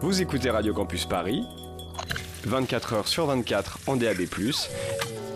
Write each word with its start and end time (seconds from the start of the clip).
Vous 0.00 0.22
écoutez 0.22 0.50
Radio 0.50 0.72
Campus 0.72 1.04
Paris, 1.06 1.44
24 2.44 2.92
heures 2.94 3.08
sur 3.08 3.26
24 3.26 3.80
en 3.86 3.96
DAB+, 3.96 4.20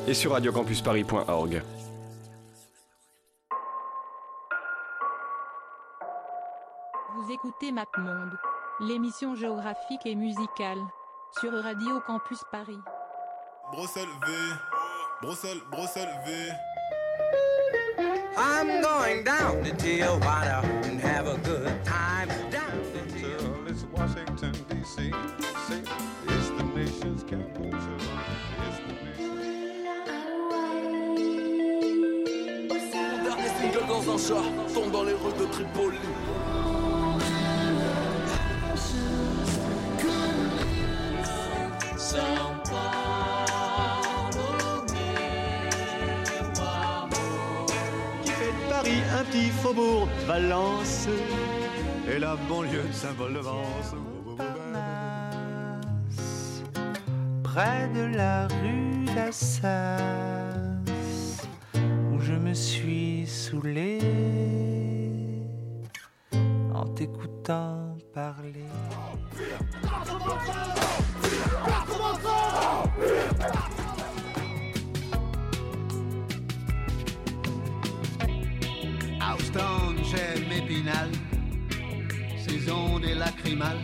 et 0.07 0.15
sur 0.15 0.33
radiocampusparis.org. 0.33 1.63
Vous 7.17 7.33
écoutez 7.33 7.73
MapMonde, 7.73 8.39
l'émission 8.81 9.35
géographique 9.35 10.07
et 10.07 10.15
musicale, 10.15 10.79
sur 11.41 11.53
Radio 11.53 12.01
Campus 12.07 12.41
Paris. 12.51 12.79
Bruxelles 13.73 14.09
V, 14.27 14.33
Bruxelles, 15.23 15.61
Bruxelles 15.71 16.21
V. 16.27 16.33
I'm 18.37 18.81
going 18.81 19.23
down 19.25 19.63
to 19.65 19.73
Tijuana 19.75 20.63
and 20.85 21.01
have 21.01 21.27
a 21.27 21.37
good 21.39 21.85
time. 21.85 22.29
Down 22.51 22.70
Washington, 24.01 24.53
D.C. 24.71 25.13
It's 25.13 26.49
the 26.49 26.65
nation's 26.75 27.23
capital. 27.23 27.67
It's 27.67 28.79
the 28.81 28.95
nation's 29.05 29.41
Mon 32.97 33.23
dernier 33.23 33.51
single 33.59 33.87
dans 33.87 34.15
un 34.15 34.17
chat 34.17 34.73
tombe 34.73 34.91
dans 34.91 35.05
les 35.05 35.13
rues 35.13 35.39
de 35.39 35.45
Tripoli. 35.53 35.99
qui 48.25 48.31
fait 48.31 48.47
de 48.47 48.71
Paris 48.71 49.03
un 49.19 49.25
petit 49.25 49.51
faubourg 49.51 50.07
de 50.07 50.27
Valence 50.27 51.07
et 52.11 52.19
la 52.19 52.37
banlieue 52.49 52.83
de 52.83 52.93
Saint-Paul-de-Vence. 52.93 53.95
près 57.43 57.89
de 57.89 58.17
la 58.17 58.47
rue 58.47 59.05
d'Assas, 59.15 59.89
où 62.13 62.21
je 62.21 62.33
me 62.33 62.55
suis 62.55 63.27
saoulé 63.27 63.99
en 66.73 66.87
t'écoutant 66.95 67.97
parler. 68.15 68.67
Lacrymales. 83.17 83.79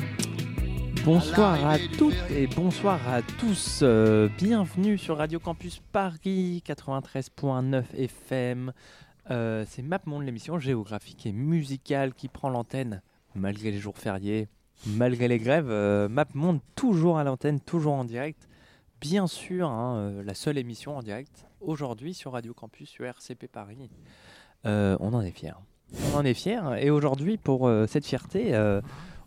Bonsoir 1.04 1.66
à 1.66 1.78
toutes 1.78 2.14
et 2.30 2.46
bonsoir 2.46 3.00
à 3.08 3.22
tous. 3.22 3.80
Euh, 3.82 4.28
bienvenue 4.36 4.98
sur 4.98 5.16
Radio 5.18 5.38
Campus 5.38 5.80
Paris 5.92 6.62
93.9 6.66 7.84
FM. 7.96 8.72
Euh, 9.30 9.64
c'est 9.68 9.82
MapMonde, 9.82 10.24
l'émission 10.24 10.58
géographique 10.58 11.26
et 11.26 11.32
musicale 11.32 12.12
qui 12.14 12.28
prend 12.28 12.48
l'antenne 12.50 13.02
malgré 13.34 13.70
les 13.70 13.78
jours 13.78 13.98
fériés, 13.98 14.48
malgré 14.86 15.28
les 15.28 15.38
grèves. 15.38 15.70
Euh, 15.70 16.08
MapMonde 16.08 16.60
toujours 16.74 17.18
à 17.18 17.24
l'antenne, 17.24 17.60
toujours 17.60 17.94
en 17.94 18.04
direct. 18.04 18.48
Bien 19.00 19.26
sûr, 19.26 19.68
hein, 19.68 19.96
euh, 19.96 20.22
la 20.22 20.34
seule 20.34 20.58
émission 20.58 20.96
en 20.96 21.02
direct 21.02 21.46
aujourd'hui 21.60 22.14
sur 22.14 22.32
Radio 22.32 22.54
Campus 22.54 22.88
sur 22.88 23.04
RCP 23.04 23.46
Paris. 23.46 23.90
Euh, 24.64 24.96
on 25.00 25.12
en 25.12 25.20
est 25.20 25.30
fiers. 25.30 25.52
On 26.14 26.18
en 26.18 26.24
est 26.24 26.34
fiers. 26.34 26.60
Et 26.80 26.90
aujourd'hui, 26.90 27.36
pour 27.36 27.68
euh, 27.68 27.86
cette 27.86 28.04
fierté, 28.06 28.54
euh, 28.54 28.80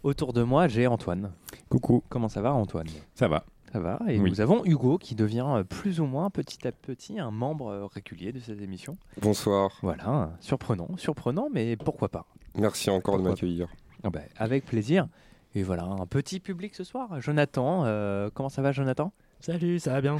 autour 0.03 0.33
de 0.33 0.43
moi, 0.43 0.67
j'ai 0.67 0.87
Antoine. 0.87 1.31
Coucou, 1.69 2.03
Comment 2.09 2.29
ça 2.29 2.41
va, 2.41 2.53
Antoine? 2.53 2.87
Ça 3.15 3.27
va 3.27 3.45
Ça 3.71 3.79
va? 3.79 3.99
Et 4.07 4.19
Oui. 4.19 4.29
nous 4.29 4.41
avons 4.41 4.65
Hugo 4.65 4.97
qui 4.97 5.15
devient 5.15 5.45
euh, 5.47 5.63
plus 5.63 5.99
ou 5.99 6.05
moins 6.05 6.29
petit 6.29 6.67
à 6.67 6.71
petit 6.71 7.19
un 7.19 7.31
membre 7.31 7.67
euh, 7.67 7.85
régulier 7.85 8.31
de 8.31 8.39
cette 8.39 8.61
émission. 8.61 8.97
Bonsoir, 9.21 9.71
Voilà, 9.81 10.31
surprenant, 10.39 10.89
surprenant, 10.97 11.47
mais 11.51 11.75
pourquoi 11.77 12.09
pas? 12.09 12.25
Merci 12.57 12.89
encore 12.89 13.15
de 13.15 13.19
Pourquoi 13.19 13.31
m'accueillir. 13.31 13.67
Ah 14.03 14.09
ben, 14.09 14.23
Avec 14.37 14.65
plaisir. 14.65 15.07
Et 15.55 15.63
voilà, 15.63 15.83
un 15.83 16.05
petit 16.05 16.39
public 16.39 16.75
ce 16.75 16.83
soir. 16.83 17.19
Jonathan, 17.21 17.83
euh, 17.85 18.29
comment 18.33 18.49
ça 18.49 18.61
va, 18.61 18.71
Jonathan? 18.71 19.11
Salut, 19.41 19.79
ça 19.79 19.93
va 19.93 20.01
bien? 20.01 20.17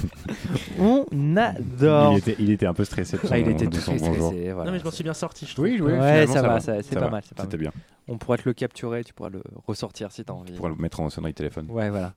On 0.78 1.06
adore. 1.36 2.12
Il 2.14 2.18
était, 2.18 2.36
il 2.40 2.50
était 2.50 2.66
un 2.66 2.74
peu 2.74 2.84
stressé 2.84 3.16
de 3.16 3.22
son, 3.22 3.28
Ah, 3.30 3.38
il 3.38 3.48
était 3.48 3.68
de 3.68 3.76
son 3.78 3.96
stressé. 3.96 4.50
Voilà. 4.52 4.64
Non 4.64 4.72
mais 4.72 4.78
je 4.80 4.84
m'en 4.84 4.90
suis 4.90 5.04
bien 5.04 5.14
sorti, 5.14 5.46
je 5.46 5.52
trouve. 5.54 5.66
Oui, 5.66 5.80
oui, 5.80 5.92
Ouais, 5.92 6.26
ça 6.26 6.42
va, 6.42 6.58
c'est 6.58 6.94
pas 6.94 7.00
va. 7.00 7.10
mal, 7.10 7.22
C'était 7.24 7.56
bien. 7.56 7.70
On 8.08 8.18
pourra 8.18 8.36
te 8.38 8.42
le 8.46 8.52
capturer, 8.52 9.04
tu 9.04 9.14
pourras 9.14 9.30
le 9.30 9.42
ressortir 9.66 10.10
si 10.10 10.24
t'as 10.24 10.32
envie. 10.32 10.54
Pour 10.54 10.68
le 10.68 10.74
mettre 10.74 10.98
en 11.00 11.08
sonnerie 11.08 11.34
téléphone. 11.34 11.66
Ouais, 11.70 11.88
voilà. 11.88 12.14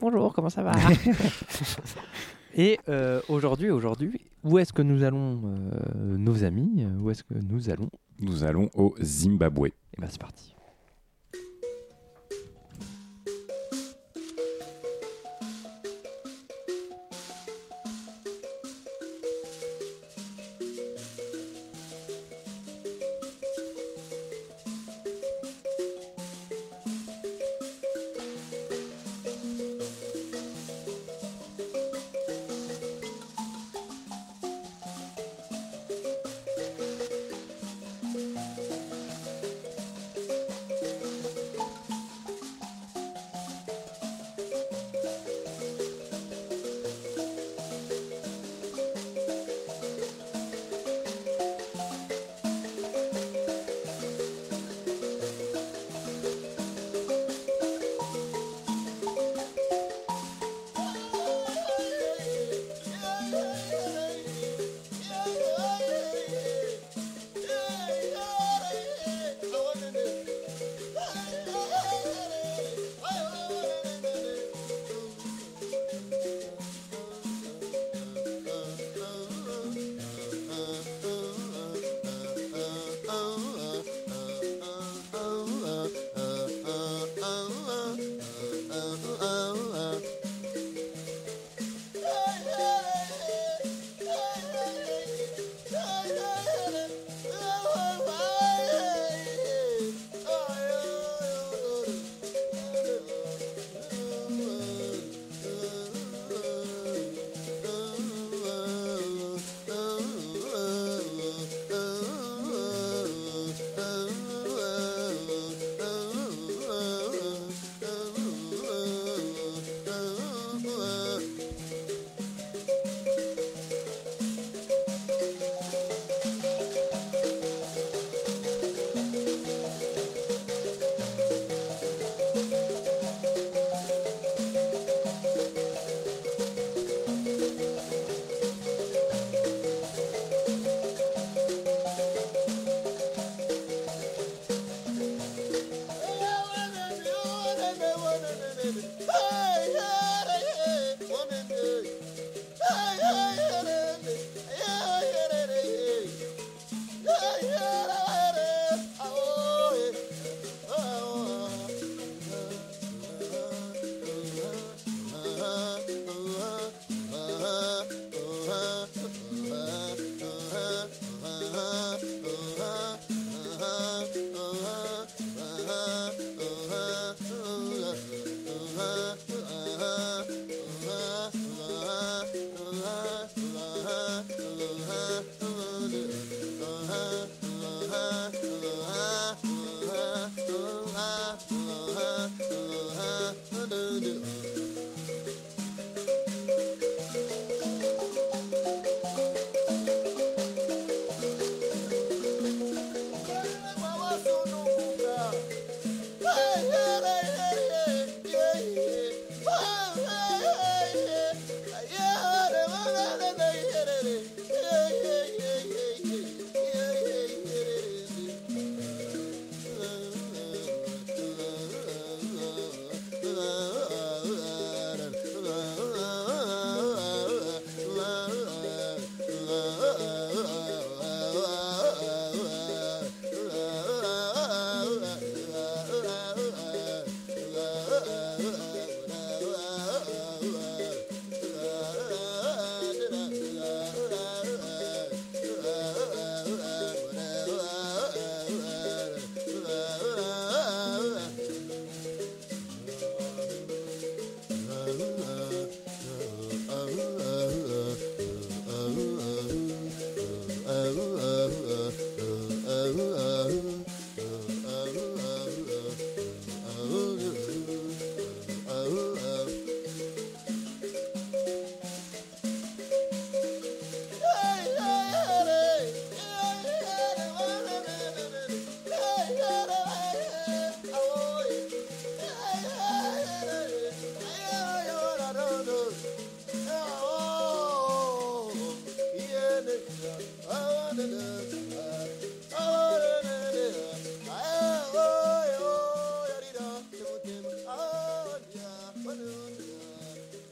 Bonjour, 0.00 0.32
comment 0.32 0.50
ça 0.50 0.62
va? 0.62 0.72
Et 2.56 2.78
euh, 2.88 3.20
aujourd'hui, 3.28 3.70
aujourd'hui, 3.70 4.20
où 4.44 4.58
est-ce 4.60 4.72
que 4.72 4.82
nous 4.82 5.02
allons, 5.02 5.40
euh, 5.44 6.16
nos 6.16 6.44
amis? 6.44 6.86
Où 7.00 7.10
est-ce 7.10 7.24
que 7.24 7.34
nous 7.34 7.68
allons? 7.68 7.90
Nous 8.20 8.44
allons 8.44 8.70
au 8.74 8.94
Zimbabwe. 9.02 9.66
Et 9.66 9.72
ben 10.00 10.06
c'est 10.08 10.20
parti. 10.20 10.53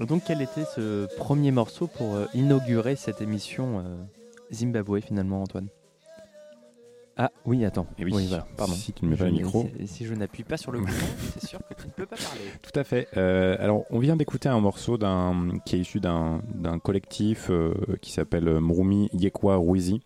Donc 0.06 0.22
quel 0.26 0.42
était 0.42 0.64
ce 0.64 1.06
premier 1.16 1.50
morceau 1.50 1.86
pour 1.86 2.14
euh, 2.14 2.26
inaugurer 2.34 2.96
cette 2.96 3.20
émission 3.20 3.78
euh, 3.80 3.96
Zimbabwe 4.52 5.00
finalement 5.00 5.42
Antoine? 5.42 5.68
Ah 7.18 7.30
oui 7.44 7.62
attends. 7.66 7.86
Eh 7.98 8.04
oui, 8.06 8.26
voilà, 8.26 8.46
pardon. 8.56 8.72
si 8.72 8.94
tu 8.94 9.04
ne 9.04 9.10
mets 9.10 9.16
pas 9.16 9.24
le 9.26 9.30
Je- 9.32 9.36
micro. 9.36 9.68
si- 9.80 9.86
Si 9.86 10.04
je 10.06 10.14
n'appuie 10.14 10.44
pas 10.44 10.56
sur 10.56 10.72
le 10.72 10.80
bouton, 10.80 10.92
c'est 11.38 11.46
sûr 11.46 11.58
que 11.68 11.74
tu 11.74 11.86
ne 11.86 11.92
peux 11.92 12.06
pas 12.06 12.16
parler. 12.16 12.40
Tout 12.62 12.72
à 12.80 12.84
fait. 12.84 13.06
Euh, 13.18 13.54
alors, 13.60 13.84
on 13.90 13.98
vient 13.98 14.16
d'écouter 14.16 14.48
un 14.48 14.60
morceau 14.60 14.96
d'un, 14.96 15.50
qui 15.66 15.76
est 15.76 15.80
issu 15.80 16.00
d'un, 16.00 16.40
d'un 16.54 16.78
collectif 16.78 17.50
qui 18.00 18.12
s'appelle 18.12 18.48
Mrumi 18.60 19.10
Yekwa 19.12 19.56
Ruizi, 19.56 20.00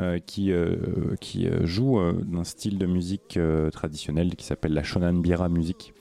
euh, 0.00 0.18
qui, 0.20 0.50
euh, 0.50 0.76
qui 1.20 1.46
joue 1.64 1.98
euh, 2.00 2.14
d'un 2.24 2.44
style 2.44 2.78
de 2.78 2.86
musique 2.86 3.36
euh, 3.36 3.68
traditionnel 3.70 4.34
qui 4.34 4.46
s'appelle 4.46 4.72
la 4.72 4.82
Shonanbira 4.82 5.50
music. 5.50 5.92
Euh, 5.92 5.97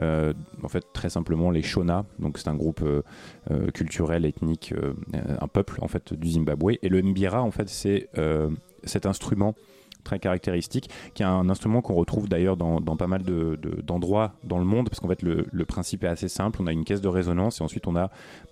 en 0.00 0.68
fait, 0.68 0.84
très 0.92 1.10
simplement, 1.10 1.50
les 1.50 1.62
Shona, 1.62 2.04
donc 2.18 2.38
c'est 2.38 2.48
un 2.48 2.54
groupe 2.54 2.82
euh, 2.82 3.02
euh, 3.50 3.70
culturel, 3.70 4.24
ethnique, 4.24 4.72
euh, 4.72 4.94
euh, 5.14 5.36
un 5.40 5.48
peuple 5.48 5.78
en 5.82 5.88
fait 5.88 6.14
du 6.14 6.28
Zimbabwe. 6.30 6.72
Et 6.82 6.88
le 6.88 7.02
Mbira, 7.02 7.42
en 7.42 7.50
fait, 7.50 7.68
c'est 7.68 8.08
euh, 8.18 8.50
cet 8.84 9.06
instrument 9.06 9.54
très 10.02 10.18
caractéristique, 10.18 10.88
qui 11.12 11.22
est 11.22 11.26
un 11.26 11.50
instrument 11.50 11.82
qu'on 11.82 11.92
retrouve 11.94 12.26
d'ailleurs 12.26 12.56
dans, 12.56 12.80
pas 12.80 13.06
mal 13.06 13.22
de- 13.22 13.58
de- 13.60 13.82
d'endroits 13.82 14.32
dans 14.44 14.58
le 14.58 14.64
monde, 14.64 14.88
parce 14.88 14.98
qu'en 14.98 15.08
fait 15.08 15.20
le, 15.22 15.44
principe 15.66 16.04
est 16.04 16.08
assez 16.08 16.28
simple, 16.28 16.58
on 16.62 16.66
a 16.66 16.72
une 16.72 16.84
caisse 16.84 17.02
de 17.02 17.08
résonance 17.08 17.60
et 17.60 17.64
ensuite 17.64 17.86
on 17.86 17.96
a 17.96 18.10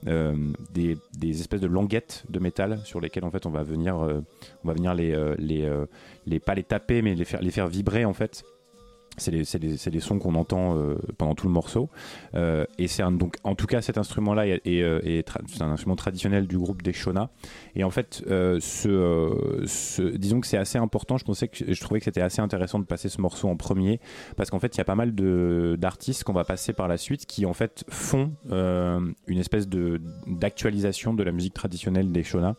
euh, 0.08 0.36
des, 0.74 0.98
espèces 1.40 1.62
de 1.62 1.66
languettes 1.66 2.24
de 2.28 2.38
métal 2.38 2.80
sur 2.84 3.00
lesquelles 3.00 3.24
en 3.24 3.30
fait 3.30 3.46
on 3.46 3.50
va 3.50 3.62
venir, 3.62 3.98
euh, 3.98 4.20
on 4.62 4.68
va 4.68 4.74
venir 4.74 4.92
les, 4.94 5.12
euh, 5.14 5.34
les, 5.38 5.64
euh, 5.64 5.86
les, 6.26 6.38
pas 6.38 6.54
les 6.54 6.64
taper 6.64 7.00
mais 7.00 7.14
les 7.14 7.24
faire 7.24 7.66
vibrer 7.68 8.04
en 8.04 8.12
fait. 8.12 8.44
C'est 9.18 9.30
les, 9.30 9.42
les- 9.60 9.90
les 9.90 10.00
sons 10.00 10.18
qu'on 10.18 10.34
entend 10.34 10.76
euh, 10.76 10.96
pendant 11.18 11.34
tout 11.34 11.46
le 11.46 11.52
morceau. 11.52 11.88
Euh, 12.34 12.64
et 12.78 12.88
c'est 12.88 13.02
un- 13.02 13.12
donc, 13.12 13.36
en 13.44 13.54
tout 13.54 13.66
cas, 13.66 13.80
cet 13.82 13.98
instrument-là 13.98 14.46
est, 14.46 14.60
euh, 14.82 15.00
c'est 15.46 15.62
un 15.62 15.70
instrument 15.70 15.96
traditionnel 15.96 16.46
du 16.46 16.58
groupe 16.58 16.82
des 16.82 16.92
Shona. 16.92 17.30
Et 17.76 17.84
en 17.84 17.90
fait, 17.90 18.22
ce, 18.26 20.16
disons 20.16 20.40
que 20.40 20.46
c'est 20.46 20.56
assez 20.58 20.78
important. 20.78 21.18
Je 21.18 21.24
pensais 21.24 21.48
que 21.48 21.72
je 21.72 21.80
trouvais 21.80 22.00
que 22.00 22.04
c'était 22.04 22.20
assez 22.20 22.40
intéressant 22.40 22.78
de 22.78 22.84
passer 22.84 23.08
ce 23.08 23.20
morceau 23.20 23.48
en 23.48 23.56
premier 23.56 24.00
parce 24.36 24.50
qu'en 24.50 24.58
fait, 24.58 24.74
il 24.76 24.78
y 24.78 24.80
a 24.80 24.84
pas 24.84 24.94
mal 24.94 25.12
d'artistes 25.14 26.24
qu'on 26.24 26.32
va 26.32 26.44
passer 26.44 26.72
par 26.72 26.88
la 26.88 26.96
suite 26.96 27.26
qui 27.26 27.46
en 27.46 27.52
fait 27.54 27.84
font 27.88 28.32
une 28.50 29.38
espèce 29.38 29.68
de 29.68 30.00
d'actualisation 30.26 31.14
de 31.14 31.22
la 31.22 31.32
musique 31.32 31.54
traditionnelle 31.54 32.12
des 32.12 32.22
Shona. 32.24 32.56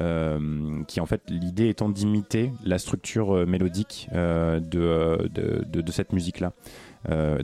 Euh, 0.00 0.82
qui 0.88 1.00
en 1.00 1.06
fait 1.06 1.22
l'idée 1.28 1.68
étant 1.68 1.88
d'imiter 1.90 2.50
la 2.64 2.78
structure 2.78 3.36
euh, 3.36 3.46
mélodique 3.46 4.08
euh, 4.14 4.58
de, 4.58 5.28
de, 5.28 5.92
cette 5.92 6.12
musique 6.14 6.40
là 6.40 6.52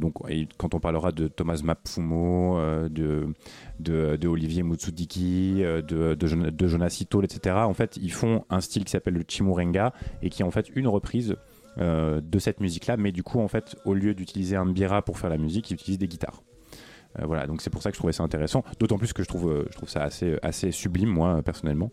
donc 0.00 0.14
quand 0.56 0.74
on 0.74 0.80
parlera 0.80 1.12
de 1.12 1.28
Thomas 1.28 1.60
Mapfumo 1.62 2.58
de, 2.88 3.34
de, 3.80 4.28
Olivier 4.28 4.62
Mutsudiki 4.62 5.56
de, 5.62 6.14
de, 6.14 6.26
Jon- 6.26 6.50
de 6.50 6.66
Jonas 6.68 6.96
Ito 7.00 7.22
etc 7.22 7.56
en 7.58 7.74
fait 7.74 7.98
ils 8.00 8.12
font 8.12 8.44
un 8.50 8.60
style 8.60 8.84
qui 8.84 8.92
s'appelle 8.92 9.14
le 9.14 9.24
Chimurenga 9.28 9.92
et 10.22 10.30
qui 10.30 10.42
est 10.42 10.44
en 10.46 10.50
fait 10.50 10.70
une 10.74 10.86
reprise 10.86 11.36
de 11.76 12.38
cette 12.38 12.60
musique 12.60 12.86
là 12.86 12.96
mais 12.96 13.12
du 13.12 13.22
coup 13.22 13.40
en 13.40 13.48
fait 13.48 13.76
au 13.84 13.94
lieu 13.94 14.14
d'utiliser 14.14 14.56
un 14.56 14.66
bira 14.66 15.02
pour 15.02 15.18
faire 15.18 15.28
la 15.30 15.38
musique 15.38 15.70
ils 15.70 15.74
utilisent 15.74 15.98
des 15.98 16.08
guitares 16.08 16.42
voilà, 17.26 17.46
donc 17.46 17.62
c'est 17.62 17.70
pour 17.70 17.82
ça 17.82 17.90
que 17.90 17.94
je 17.96 18.00
trouvais 18.00 18.12
ça 18.12 18.22
intéressant. 18.22 18.64
D'autant 18.78 18.98
plus 18.98 19.12
que 19.12 19.22
je 19.22 19.28
trouve, 19.28 19.50
euh, 19.50 19.64
je 19.70 19.76
trouve 19.76 19.88
ça 19.88 20.02
assez, 20.02 20.36
assez 20.42 20.70
sublime, 20.70 21.08
moi, 21.08 21.42
personnellement. 21.42 21.90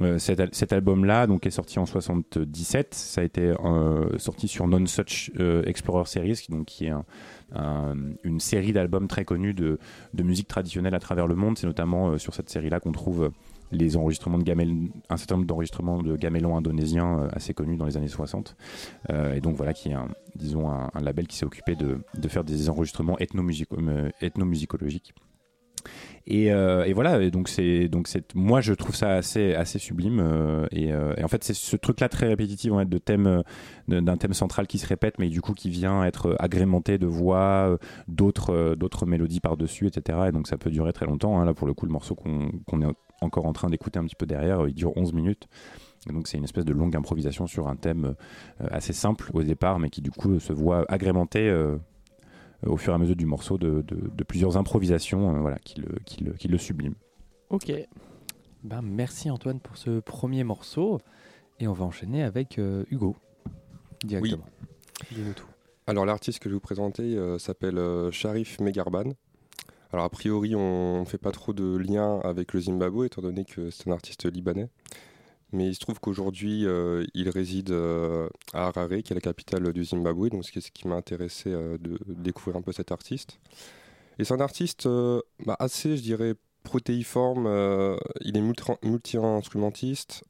Euh, 0.00 0.18
cet, 0.18 0.40
al- 0.40 0.48
cet 0.52 0.72
album-là, 0.72 1.26
donc, 1.26 1.46
est 1.46 1.50
sorti 1.50 1.78
en 1.78 1.86
77. 1.86 2.94
Ça 2.94 3.20
a 3.20 3.24
été 3.24 3.52
euh, 3.64 4.18
sorti 4.18 4.48
sur 4.48 4.66
Non 4.68 4.84
Such 4.86 5.30
euh, 5.40 5.62
Explorer 5.64 6.04
Series, 6.06 6.34
qui, 6.34 6.52
donc, 6.52 6.66
qui 6.66 6.86
est 6.86 6.90
un- 6.90 7.04
un- 7.54 7.96
une 8.24 8.40
série 8.40 8.72
d'albums 8.72 9.08
très 9.08 9.24
connus 9.24 9.54
de, 9.54 9.78
de 10.14 10.22
musique 10.22 10.48
traditionnelle 10.48 10.94
à 10.94 11.00
travers 11.00 11.26
le 11.26 11.34
monde. 11.34 11.58
C'est 11.58 11.66
notamment 11.66 12.10
euh, 12.10 12.18
sur 12.18 12.34
cette 12.34 12.50
série-là 12.50 12.80
qu'on 12.80 12.92
trouve 12.92 13.24
euh, 13.24 13.30
les 13.70 13.96
enregistrements 13.96 14.38
de 14.38 14.44
gamel, 14.44 14.72
un 15.08 15.16
certain 15.16 15.36
nombre 15.36 15.46
d'enregistrements 15.46 16.02
de 16.02 16.16
gamélans 16.16 16.56
indonésiens 16.56 17.20
euh, 17.20 17.28
assez 17.32 17.54
connus 17.54 17.76
dans 17.76 17.86
les 17.86 17.96
années 17.96 18.08
60. 18.08 18.56
Euh, 19.10 19.34
et 19.34 19.40
donc 19.40 19.56
voilà, 19.56 19.72
qui 19.72 19.90
est 19.90 19.94
un, 19.94 20.08
disons 20.36 20.68
un, 20.70 20.90
label 21.00 21.26
qui 21.26 21.36
s'est 21.36 21.46
occupé 21.46 21.74
de, 21.74 21.98
de 22.14 22.28
faire 22.28 22.44
des 22.44 22.68
enregistrements 22.70 23.16
ethnomusico- 23.18 23.76
euh, 23.80 24.10
ethnomusicologiques. 24.20 25.14
Et, 26.26 26.48
et 26.48 26.92
voilà, 26.92 27.30
donc 27.30 27.48
c'est 27.48 27.88
donc 27.88 28.08
c'est 28.08 28.34
moi 28.34 28.60
je 28.60 28.74
trouve 28.74 28.94
ça 28.94 29.14
assez 29.14 29.54
assez 29.54 29.78
sublime 29.78 30.66
et, 30.72 30.92
en 30.92 31.28
fait 31.28 31.42
c'est 31.42 31.54
ce 31.54 31.76
truc 31.76 32.00
là 32.00 32.10
très 32.10 32.26
répétitif 32.26 32.72
en 32.72 32.80
fait, 32.80 32.88
de 32.88 32.98
thème 32.98 33.42
d'un 33.86 34.16
thème 34.18 34.34
central 34.34 34.66
qui 34.66 34.76
se 34.76 34.86
répète 34.86 35.18
mais 35.18 35.30
du 35.30 35.40
coup 35.40 35.54
qui 35.54 35.70
vient 35.70 36.04
être 36.04 36.36
agrémenté 36.40 36.98
de 36.98 37.06
voix, 37.06 37.78
d'autres 38.08 38.74
d'autres 38.74 39.06
mélodies 39.06 39.40
par 39.40 39.56
dessus 39.56 39.86
etc. 39.86 40.18
Et 40.28 40.32
donc 40.32 40.48
ça 40.48 40.58
peut 40.58 40.70
durer 40.70 40.92
très 40.92 41.06
longtemps. 41.06 41.40
hein. 41.40 41.46
Là 41.46 41.54
pour 41.54 41.66
le 41.66 41.72
coup 41.72 41.86
le 41.86 41.92
morceau 41.92 42.14
qu'on 42.14 42.82
est 42.82 42.86
encore 43.20 43.46
en 43.46 43.52
train 43.52 43.68
d'écouter 43.70 43.98
un 43.98 44.04
petit 44.04 44.14
peu 44.16 44.26
derrière, 44.26 44.60
euh, 44.64 44.68
il 44.68 44.74
dure 44.74 44.96
11 44.96 45.12
minutes. 45.12 45.48
Et 46.08 46.12
donc 46.12 46.28
c'est 46.28 46.38
une 46.38 46.44
espèce 46.44 46.64
de 46.64 46.72
longue 46.72 46.94
improvisation 46.96 47.46
sur 47.46 47.68
un 47.68 47.76
thème 47.76 48.14
euh, 48.60 48.66
assez 48.70 48.92
simple 48.92 49.30
au 49.34 49.42
départ, 49.42 49.78
mais 49.78 49.90
qui 49.90 50.00
du 50.00 50.10
coup 50.10 50.38
se 50.40 50.52
voit 50.52 50.84
agrémenté 50.88 51.48
euh, 51.48 51.76
au 52.66 52.76
fur 52.76 52.92
et 52.92 52.96
à 52.96 52.98
mesure 52.98 53.16
du 53.16 53.26
morceau 53.26 53.58
de, 53.58 53.82
de- 53.82 54.10
de 54.14 54.24
plusieurs 54.24 54.56
improvisations 54.56 55.34
euh, 55.36 55.40
voilà, 55.40 55.58
qui, 55.58 55.80
le, 55.80 55.98
qui, 56.06 56.22
le, 56.24 56.32
qui 56.32 56.48
le 56.48 56.58
subliment. 56.58 56.94
Ok. 57.50 57.72
Ben, 58.64 58.82
merci 58.82 59.30
Antoine 59.30 59.60
pour 59.60 59.76
ce 59.76 60.00
premier 60.00 60.44
morceau. 60.44 61.00
Et 61.60 61.66
on 61.66 61.72
va 61.72 61.84
enchaîner 61.84 62.22
avec 62.22 62.58
euh, 62.58 62.84
Hugo. 62.90 63.16
Directement. 64.04 64.44
Dis-nous 65.12 65.32
tout. 65.32 65.46
Alors 65.88 66.04
l'artiste 66.06 66.38
que 66.40 66.48
je 66.48 66.50
vais 66.50 66.56
vous 66.56 66.60
présenter 66.60 67.16
euh, 67.16 67.38
s'appelle 67.38 67.78
euh, 67.78 68.10
Sharif 68.12 68.60
Megarban. 68.60 69.12
Alors 69.92 70.04
a 70.04 70.10
priori 70.10 70.54
on 70.54 71.00
ne 71.00 71.04
fait 71.06 71.18
pas 71.18 71.32
trop 71.32 71.52
de 71.52 71.76
lien 71.76 72.20
avec 72.20 72.52
le 72.52 72.60
Zimbabwe 72.60 73.04
étant 73.06 73.22
donné 73.22 73.44
que 73.44 73.70
c'est 73.70 73.88
un 73.88 73.92
artiste 73.92 74.30
libanais. 74.30 74.68
Mais 75.52 75.66
il 75.68 75.74
se 75.74 75.80
trouve 75.80 75.98
qu'aujourd'hui 75.98 76.66
euh, 76.66 77.06
il 77.14 77.30
réside 77.30 77.70
euh, 77.70 78.28
à 78.52 78.66
Harare 78.66 78.88
qui 79.02 79.12
est 79.12 79.14
la 79.14 79.20
capitale 79.20 79.72
du 79.72 79.84
Zimbabwe. 79.84 80.28
Donc 80.28 80.44
c'est 80.44 80.60
ce 80.60 80.70
qui 80.70 80.86
m'a 80.86 80.96
intéressé 80.96 81.50
euh, 81.50 81.78
de 81.78 81.98
découvrir 82.06 82.56
un 82.56 82.62
peu 82.62 82.72
cet 82.72 82.92
artiste. 82.92 83.40
Et 84.18 84.24
c'est 84.24 84.34
un 84.34 84.40
artiste 84.40 84.88
bah, 85.46 85.56
assez, 85.58 85.96
je 85.96 86.02
dirais, 86.02 86.34
protéiforme. 86.64 87.46
il 88.20 88.36
est 88.36 88.40
multi- 88.40 88.72
multi-instrumentiste. 88.82 90.24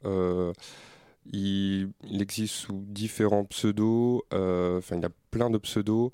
il, 1.33 1.91
il 2.05 2.23
existe 2.23 2.55
sous 2.55 2.85
différents 2.87 3.45
pseudos. 3.45 4.23
Enfin, 4.31 4.97
il 4.99 5.05
a 5.07 5.11
plein 5.31 5.49
de 5.49 5.57
pseudos. 5.57 6.13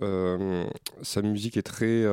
Sa 0.00 1.22
musique 1.22 1.56
est 1.56 1.62
très 1.62 2.04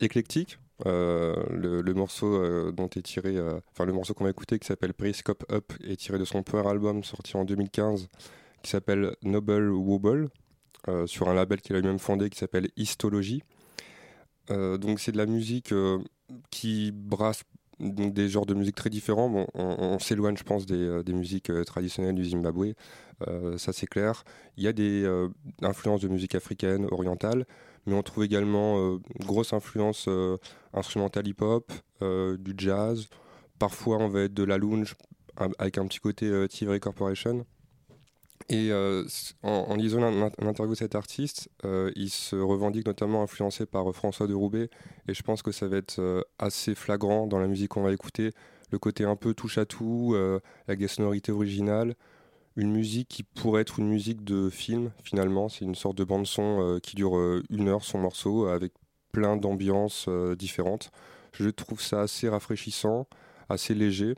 éclectique. 0.00 0.58
Euh, 0.86 1.36
le, 1.50 1.94
morceau 1.94 2.34
euh, 2.34 2.72
dont 2.72 2.88
est 2.88 3.02
tiré, 3.02 3.36
euh, 3.36 3.60
enfin 3.70 3.84
le 3.84 3.92
morceau 3.92 4.12
qu'on 4.12 4.24
va 4.24 4.30
écouter 4.30 4.58
qui 4.58 4.66
s'appelle 4.66 4.92
Periscope 4.92 5.44
Up 5.52 5.72
est 5.84 5.96
tiré 5.96 6.18
de 6.18 6.24
son 6.24 6.42
premier 6.42 6.68
album 6.68 7.04
sorti 7.04 7.36
en 7.36 7.44
2015 7.44 8.08
qui 8.62 8.70
s'appelle 8.70 9.14
Noble 9.22 9.70
Wobble 9.70 10.30
sur 11.06 11.28
un 11.28 11.34
label 11.34 11.62
qu'il 11.62 11.76
a 11.76 11.80
lui-même 11.80 11.98
fondé 11.98 12.28
qui 12.28 12.38
s'appelle 12.38 12.68
Histology. 12.76 13.42
Donc 14.48 15.00
c'est 15.00 15.12
de 15.12 15.16
la 15.16 15.24
musique 15.24 15.72
qui 16.50 16.92
brasse 16.92 17.42
donc, 17.80 18.14
des 18.14 18.28
genres 18.28 18.46
de 18.46 18.54
musique 18.54 18.74
très 18.76 18.90
différents. 18.90 19.46
On 19.54 19.98
s'éloigne, 19.98 20.36
je 20.36 20.44
pense, 20.44 20.66
des, 20.66 20.74
euh, 20.74 21.02
musiques 21.08 21.50
euh, 21.50 21.64
traditionnelles 21.64 22.14
du 22.14 22.24
Zimbabwe, 22.24 22.74
euh, 23.28 23.58
ça 23.58 23.72
c'est 23.72 23.86
clair. 23.86 24.24
Il 24.56 24.64
y 24.64 24.68
a 24.68 24.72
des 24.72 25.06
influences 25.62 26.00
de 26.00 26.08
musique 26.08 26.34
africaine, 26.34 26.86
orientale, 26.90 27.46
mais 27.86 27.94
on 27.94 28.02
trouve 28.02 28.24
également 28.24 28.98
grosse 29.20 29.52
influence 29.52 30.08
instrumentale 30.72 31.26
hip-hop, 31.28 31.72
du 32.00 32.54
jazz. 32.56 33.08
Parfois, 33.58 33.98
on 33.98 34.08
va 34.08 34.22
être 34.22 34.34
de 34.34 34.44
la 34.44 34.58
lounge 34.58 34.94
un- 35.38 35.50
avec 35.58 35.78
un 35.78 35.86
petit 35.86 35.98
côté 36.00 36.46
Tivoli 36.48 36.80
Corporation. 36.80 37.44
Et 38.50 38.70
euh, 38.72 39.04
en, 39.42 39.74
lisant 39.74 40.02
un, 40.02 40.24
un 40.24 40.46
interview 40.46 40.74
de 40.74 40.78
cet 40.78 40.94
artiste, 40.94 41.48
euh, 41.64 41.90
il 41.96 42.10
se 42.10 42.36
revendique 42.36 42.86
notamment 42.86 43.22
influencé 43.22 43.64
par 43.64 43.88
euh, 43.88 43.92
François 43.92 44.26
de 44.26 44.34
Roubaix. 44.34 44.68
Et 45.08 45.14
je 45.14 45.22
pense 45.22 45.42
que 45.42 45.50
ça 45.50 45.66
va 45.66 45.78
être 45.78 46.26
assez 46.38 46.74
flagrant 46.74 47.26
dans 47.26 47.38
la 47.38 47.46
musique 47.46 47.70
qu'on 47.70 47.82
va 47.82 47.92
écouter. 47.92 48.32
Le 48.70 48.78
côté 48.78 49.04
un 49.04 49.16
peu 49.16 49.34
touche 49.34 49.58
à 49.58 49.64
tout, 49.64 50.16
avec 50.66 50.80
des 50.80 50.88
sonorités 50.88 51.32
originales. 51.32 51.94
Une 52.56 52.70
musique 52.70 53.08
qui 53.08 53.22
pourrait 53.22 53.62
être 53.62 53.78
une 53.78 53.88
musique 53.88 54.24
de 54.24 54.50
film, 54.50 54.92
finalement. 55.02 55.48
C'est 55.48 55.64
une 55.64 55.74
sorte 55.74 55.96
de 55.96 56.04
bande-son 56.04 56.60
euh, 56.60 56.78
qui 56.80 56.96
dure 56.96 57.16
une 57.50 57.68
heure, 57.68 57.84
son 57.84 57.98
morceau, 57.98 58.46
avec 58.46 58.72
plein 59.12 59.36
d'ambiances 59.36 60.08
différentes. 60.38 60.90
Je 61.32 61.48
trouve 61.48 61.80
ça 61.80 62.02
assez 62.02 62.28
rafraîchissant, 62.28 63.06
assez 63.48 63.74
léger. 63.74 64.14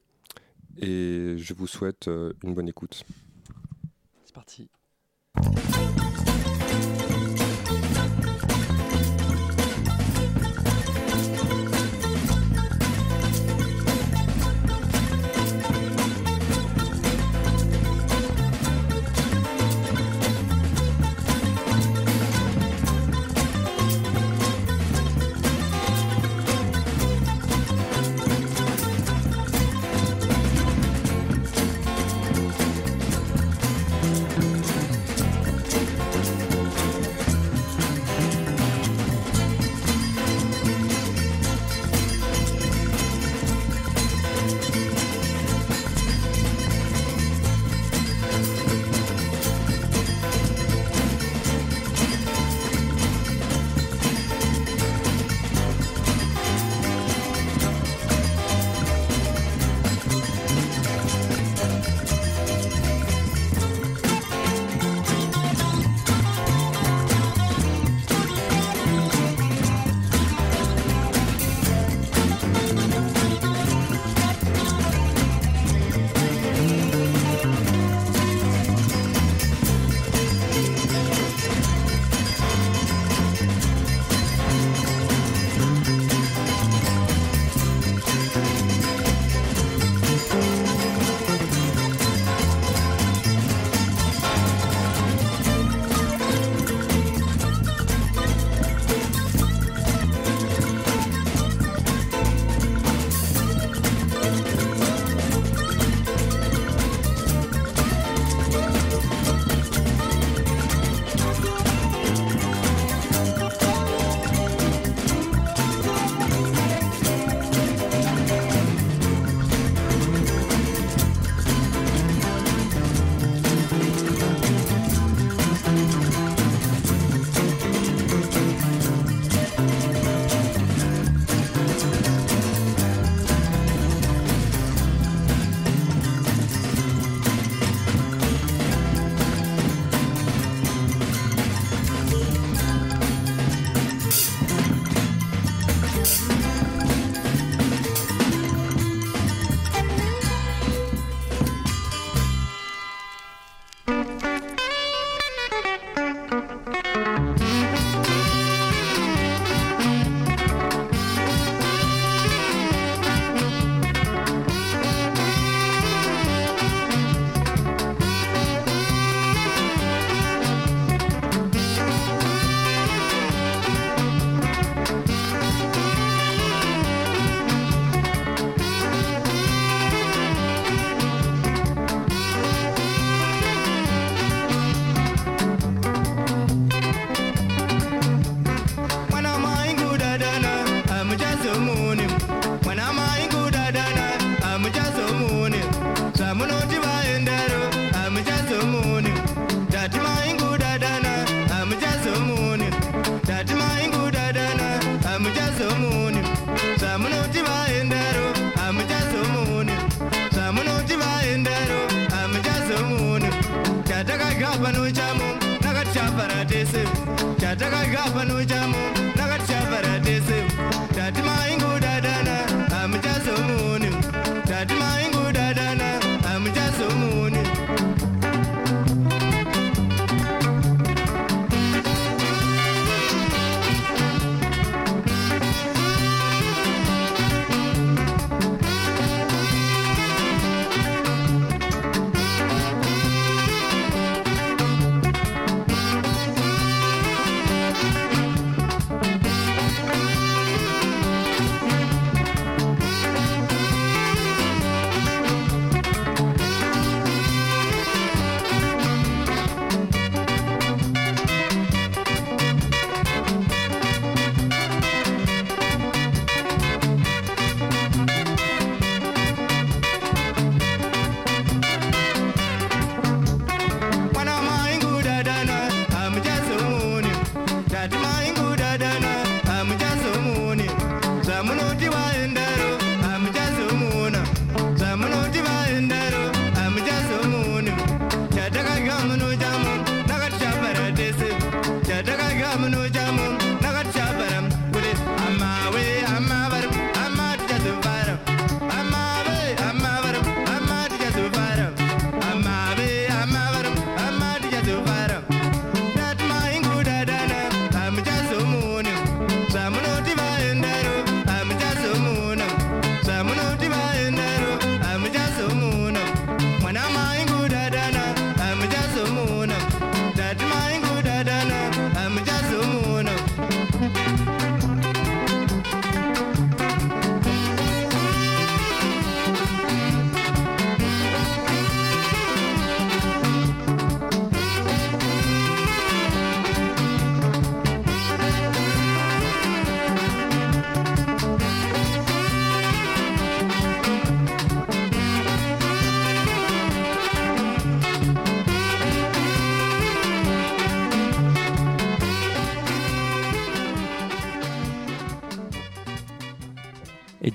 Et 0.78 1.34
je 1.36 1.54
vous 1.54 1.66
souhaite 1.66 2.08
une 2.42 2.54
bonne 2.54 2.68
écoute. 2.68 3.04
Parti. 4.36 4.68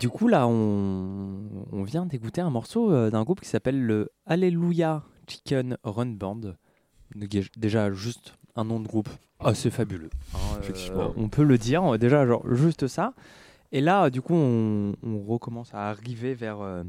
Du 0.01 0.09
coup, 0.09 0.27
là, 0.27 0.47
on, 0.47 1.43
on 1.71 1.83
vient 1.83 2.07
d'écouter 2.07 2.41
un 2.41 2.49
morceau 2.49 2.91
euh, 2.91 3.11
d'un 3.11 3.23
groupe 3.23 3.39
qui 3.39 3.47
s'appelle 3.47 3.85
le 3.85 4.09
Alleluia 4.25 5.03
Chicken 5.27 5.77
Run 5.83 6.07
Band. 6.07 6.41
Déjà, 7.55 7.91
juste 7.91 8.33
un 8.55 8.63
nom 8.63 8.79
de 8.79 8.87
groupe 8.87 9.09
assez 9.39 9.69
fabuleux. 9.69 10.09
hein, 10.33 10.39
euh, 10.97 11.07
on 11.17 11.29
peut 11.29 11.43
le 11.43 11.59
dire. 11.59 11.99
Déjà, 11.99 12.25
genre, 12.25 12.43
juste 12.51 12.87
ça. 12.87 13.13
Et 13.71 13.79
là, 13.79 14.09
du 14.09 14.23
coup, 14.23 14.33
on, 14.33 14.95
on 15.03 15.21
recommence 15.23 15.71
à 15.75 15.89
arriver 15.91 16.33
vers 16.33 16.61
euh, 16.61 16.83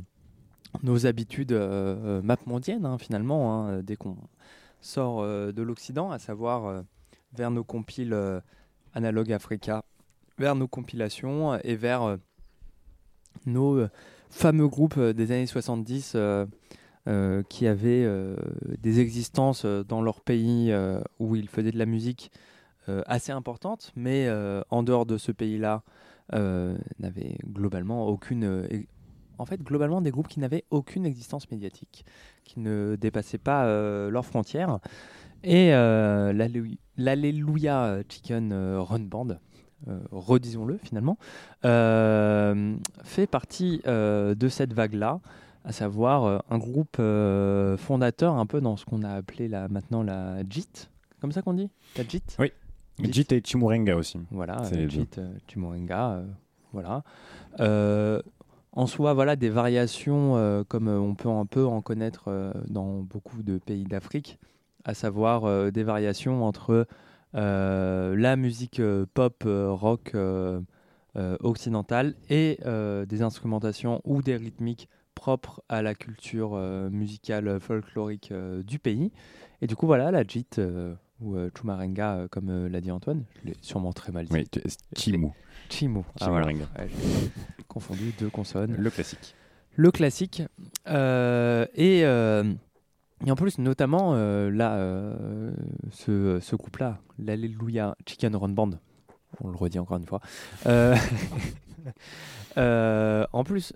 nos 0.82 1.04
habitudes 1.04 1.52
euh, 1.52 2.18
euh, 2.18 2.22
mapmondiennes, 2.22 2.86
hein, 2.86 2.96
finalement, 2.96 3.66
hein, 3.68 3.82
dès 3.82 3.96
qu'on 3.96 4.16
sort 4.80 5.20
euh, 5.20 5.52
de 5.52 5.60
l'Occident, 5.60 6.10
à 6.10 6.18
savoir 6.18 6.64
euh, 6.64 6.80
vers 7.34 7.50
nos 7.50 7.62
compiles 7.62 8.14
euh, 8.14 8.40
Analog 8.94 9.30
Africa, 9.32 9.84
vers 10.38 10.54
nos 10.54 10.66
compilations 10.66 11.58
et 11.62 11.76
vers 11.76 12.02
euh, 12.04 12.16
nos 13.46 13.76
euh, 13.76 13.88
fameux 14.30 14.68
groupes 14.68 14.96
euh, 14.98 15.12
des 15.12 15.32
années 15.32 15.46
70 15.46 16.12
euh, 16.16 16.46
qui 17.48 17.66
avaient 17.66 18.08
des 18.80 19.00
existences 19.00 19.66
dans 19.66 20.02
leur 20.02 20.20
pays 20.20 20.72
où 21.18 21.34
ils 21.34 21.48
faisaient 21.48 21.72
de 21.72 21.78
la 21.78 21.84
musique 21.86 22.30
assez 23.06 23.32
importante, 23.32 23.90
mais 23.96 24.28
en 24.70 24.84
dehors 24.84 25.04
de 25.04 25.18
ce 25.18 25.32
pays-là, 25.32 25.82
n'avaient 26.30 27.38
globalement 27.44 28.06
aucune. 28.06 28.68
en 29.38 29.46
fait, 29.46 29.60
globalement, 29.64 30.00
des 30.00 30.12
groupes 30.12 30.28
qui 30.28 30.38
n'avaient 30.38 30.62
aucune 30.70 31.04
existence 31.04 31.50
médiatique, 31.50 32.04
qui 32.44 32.60
ne 32.60 32.96
dépassaient 33.00 33.36
pas 33.36 33.66
leurs 34.08 34.24
frontières. 34.26 34.78
Et 35.42 35.74
euh, 35.74 36.32
l'Allélu- 36.32 36.78
l'Alléluia 36.96 37.98
Chicken 38.08 38.52
Run 38.78 39.00
Band, 39.00 39.38
redisons-le 40.10 40.78
finalement, 40.78 41.18
euh, 41.64 42.74
fait 43.04 43.26
partie 43.26 43.82
euh, 43.86 44.34
de 44.34 44.48
cette 44.48 44.72
vague-là, 44.72 45.20
à 45.64 45.72
savoir 45.72 46.24
euh, 46.24 46.38
un 46.50 46.58
groupe 46.58 46.96
euh, 46.98 47.76
fondateur 47.76 48.34
un 48.34 48.46
peu 48.46 48.60
dans 48.60 48.76
ce 48.76 48.84
qu'on 48.84 49.02
a 49.02 49.10
appelé 49.10 49.48
là, 49.48 49.68
maintenant 49.68 50.02
la 50.02 50.42
JIT, 50.48 50.90
comme 51.20 51.32
ça 51.32 51.42
qu'on 51.42 51.54
dit? 51.54 51.70
La 51.96 52.04
JIT? 52.04 52.36
Oui. 52.38 52.52
Jit 52.98 53.26
et 53.32 53.40
Chimurenga 53.42 53.96
aussi. 53.96 54.18
Voilà, 54.30 54.62
euh. 54.72 54.88
JIT, 54.88 55.18
euh, 55.18 55.32
Chimurenga, 55.48 56.10
euh, 56.10 56.26
voilà. 56.72 57.02
Euh, 57.60 58.20
en 58.72 58.86
soi, 58.86 59.12
voilà 59.12 59.36
des 59.36 59.50
variations 59.50 60.36
euh, 60.36 60.62
comme 60.66 60.88
euh, 60.88 60.98
on 60.98 61.14
peut 61.14 61.28
un 61.28 61.46
peu 61.46 61.66
en 61.66 61.80
connaître 61.80 62.24
euh, 62.28 62.52
dans 62.68 63.00
beaucoup 63.00 63.42
de 63.42 63.58
pays 63.58 63.84
d'Afrique, 63.84 64.38
à 64.84 64.94
savoir 64.94 65.44
euh, 65.44 65.70
des 65.70 65.82
variations 65.82 66.44
entre 66.44 66.70
euh, 66.72 66.84
la 67.34 68.36
musique 68.36 68.80
euh, 68.80 69.06
pop, 69.14 69.44
euh, 69.46 69.70
rock 69.72 70.12
euh, 70.14 70.60
euh, 71.16 71.36
occidentale 71.40 72.14
et 72.30 72.58
euh, 72.64 73.04
des 73.06 73.22
instrumentations 73.22 74.00
ou 74.04 74.22
des 74.22 74.36
rythmiques 74.36 74.88
propres 75.14 75.62
à 75.68 75.82
la 75.82 75.94
culture 75.94 76.52
euh, 76.54 76.90
musicale 76.90 77.60
folklorique 77.60 78.32
euh, 78.32 78.62
du 78.62 78.78
pays. 78.78 79.12
Et 79.60 79.66
du 79.66 79.76
coup, 79.76 79.86
voilà, 79.86 80.10
la 80.10 80.24
JIT 80.26 80.58
euh, 80.58 80.94
ou 81.20 81.36
euh, 81.36 81.50
Chumarenga, 81.56 82.14
euh, 82.16 82.28
comme 82.28 82.48
euh, 82.48 82.68
l'a 82.68 82.80
dit 82.80 82.90
Antoine, 82.90 83.24
je 83.40 83.48
l'ai 83.50 83.56
sûrement 83.60 83.92
très 83.92 84.10
mal 84.10 84.26
dit. 84.26 84.32
Oui, 84.32 84.46
Chimu. 84.96 85.30
Chimu. 85.70 86.02
Ah, 86.20 86.30
voilà. 86.30 86.46
Ouais, 86.46 86.56
confondu 87.68 88.12
deux 88.18 88.30
consonnes. 88.30 88.74
Le 88.76 88.90
classique. 88.90 89.34
Le 89.76 89.90
classique. 89.90 90.42
Euh, 90.88 91.66
et, 91.74 92.04
euh, 92.04 92.42
et 93.26 93.30
en 93.30 93.36
plus, 93.36 93.58
notamment, 93.58 94.14
euh, 94.14 94.50
là, 94.50 94.74
euh, 94.74 95.52
ce, 95.90 96.40
ce 96.40 96.56
couple-là, 96.56 96.98
l'Alléluia 97.18 97.96
Chicken 98.06 98.34
Run 98.34 98.48
Band, 98.50 98.70
on 99.40 99.48
le 99.48 99.56
redit 99.56 99.78
encore 99.78 99.96
une 99.98 100.06
fois. 100.06 100.20
Euh, 100.66 100.96
en 103.32 103.44
plus, 103.44 103.72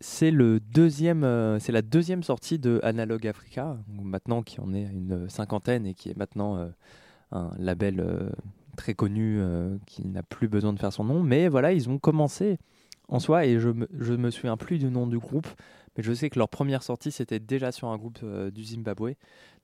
c'est 0.00 0.30
le 0.30 0.58
deuxième, 0.60 1.58
c'est 1.60 1.72
la 1.72 1.82
deuxième 1.82 2.22
sortie 2.22 2.58
de 2.58 2.80
Analog 2.82 3.26
Africa, 3.26 3.78
maintenant 3.88 4.42
qui 4.42 4.60
en 4.60 4.74
est 4.74 4.82
une 4.82 5.28
cinquantaine 5.28 5.86
et 5.86 5.94
qui 5.94 6.10
est 6.10 6.16
maintenant 6.16 6.68
un 7.30 7.50
label 7.58 8.32
très 8.76 8.94
connu 8.94 9.40
qui 9.86 10.08
n'a 10.08 10.24
plus 10.24 10.48
besoin 10.48 10.72
de 10.72 10.80
faire 10.80 10.92
son 10.92 11.04
nom. 11.04 11.22
Mais 11.22 11.46
voilà, 11.48 11.72
ils 11.72 11.88
ont 11.88 11.98
commencé 11.98 12.58
en 13.08 13.20
soi 13.20 13.46
et 13.46 13.60
je 13.60 13.70
je 13.98 14.14
me 14.14 14.30
souviens 14.30 14.56
plus 14.56 14.78
du 14.78 14.90
nom 14.90 15.06
du 15.06 15.18
groupe, 15.18 15.46
mais 15.96 16.02
je 16.02 16.12
sais 16.12 16.30
que 16.30 16.38
leur 16.38 16.48
première 16.48 16.82
sortie 16.82 17.10
c'était 17.10 17.40
déjà 17.40 17.72
sur 17.72 17.88
un 17.88 17.96
groupe 17.96 18.20
euh, 18.22 18.50
du 18.50 18.64
Zimbabwe. 18.64 19.14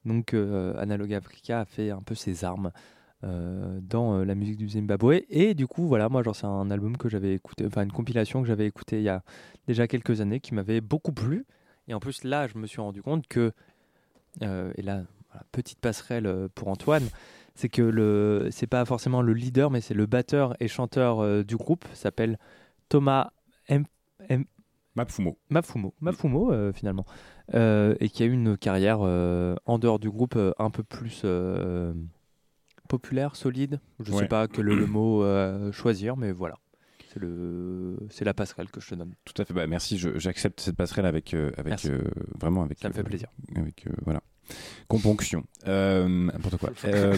Donc 0.04 0.34
euh, 0.34 0.74
Analog 0.78 1.12
Africa 1.12 1.60
a 1.60 1.64
fait 1.64 1.90
un 1.90 2.02
peu 2.02 2.14
ses 2.14 2.44
armes 2.44 2.70
euh, 3.24 3.80
dans 3.82 4.24
la 4.24 4.34
musique 4.34 4.56
du 4.56 4.68
Zimbabwe. 4.68 5.22
Et 5.28 5.54
du 5.54 5.66
coup, 5.66 5.88
voilà, 5.88 6.08
moi, 6.08 6.22
c'est 6.34 6.46
un 6.46 6.70
album 6.70 6.96
que 6.96 7.08
j'avais 7.08 7.34
écouté, 7.34 7.66
enfin, 7.66 7.82
une 7.82 7.92
compilation 7.92 8.40
que 8.42 8.46
j'avais 8.46 8.66
écouté 8.66 8.98
il 8.98 9.02
y 9.02 9.08
a 9.08 9.22
déjà 9.66 9.88
quelques 9.88 10.20
années 10.20 10.38
qui 10.40 10.54
m'avait 10.54 10.80
beaucoup 10.80 11.12
plu. 11.12 11.44
Et 11.88 11.94
en 11.94 12.00
plus, 12.00 12.22
là, 12.22 12.46
je 12.46 12.56
me 12.58 12.66
suis 12.66 12.80
rendu 12.80 13.02
compte 13.02 13.26
que, 13.26 13.52
et 14.40 14.82
là, 14.82 15.02
petite 15.50 15.80
passerelle 15.80 16.48
pour 16.54 16.68
Antoine, 16.68 17.08
c'est 17.56 17.68
que 17.68 17.82
le, 17.82 18.48
c'est 18.52 18.68
pas 18.68 18.84
forcément 18.84 19.20
le 19.20 19.32
leader, 19.32 19.70
mais 19.70 19.80
c'est 19.80 19.94
le 19.94 20.06
batteur 20.06 20.54
et 20.60 20.68
chanteur 20.68 21.44
du 21.44 21.56
groupe, 21.56 21.86
s'appelle 21.94 22.38
Thomas 22.88 23.30
M. 23.66 23.84
M- 24.28 24.44
Mapfumo. 24.98 25.38
Mafumo, 25.50 25.94
Mafumo 26.00 26.52
euh, 26.52 26.72
finalement, 26.72 27.06
Euh, 27.54 27.94
et 28.00 28.08
qui 28.10 28.22
a 28.22 28.26
eu 28.26 28.32
une 28.32 28.58
carrière 28.58 28.98
euh, 29.02 29.54
en 29.64 29.78
dehors 29.78 29.98
du 29.98 30.10
groupe 30.10 30.36
euh, 30.36 30.52
un 30.58 30.70
peu 30.70 30.82
plus 30.82 31.22
populaire, 32.88 33.36
solide. 33.36 33.80
Je 34.00 34.12
Ouais. 34.12 34.20
sais 34.20 34.28
pas 34.28 34.48
quel 34.48 34.68
est 34.68 34.74
le 34.74 34.86
mot 34.98 35.24
choisir, 35.72 36.16
mais 36.16 36.32
voilà. 36.32 36.56
C'est 37.12 37.20
le, 37.20 37.96
c'est 38.10 38.24
la 38.26 38.34
passerelle 38.34 38.70
que 38.70 38.80
je 38.80 38.90
te 38.90 38.94
donne. 38.94 39.14
Tout 39.24 39.40
à 39.40 39.44
fait. 39.46 39.54
Bah, 39.54 39.66
merci. 39.66 39.96
je- 39.96 40.18
J'accepte 40.18 40.60
cette 40.60 40.76
passerelle 40.76 41.06
avec, 41.06 41.34
avec 41.56 41.88
vraiment 42.38 42.62
avec. 42.62 42.78
Ça 42.80 42.88
me 42.88 42.94
fait 42.94 43.02
plaisir. 43.02 43.28
Avec 43.56 43.86
voilà. 44.04 44.20
Componction. 44.88 45.44
Euh, 45.66 46.08
N'importe 46.08 46.56
quoi. 46.56 46.70
Euh, 46.84 47.14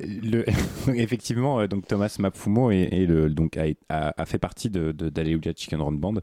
le, 0.00 0.44
effectivement, 0.94 1.60
euh, 1.60 1.66
donc 1.68 1.86
Thomas 1.86 2.14
Mapfumo 2.18 2.70
est, 2.70 2.88
est 2.92 3.06
le, 3.06 3.30
donc 3.30 3.56
a, 3.56 3.66
a- 3.88 4.20
a 4.20 4.26
fait 4.26 4.38
partie 4.38 4.70
de, 4.70 4.92
d'Alléluia 4.92 5.52
Chicken 5.54 5.80
Run 5.80 5.92
Band 5.92 6.14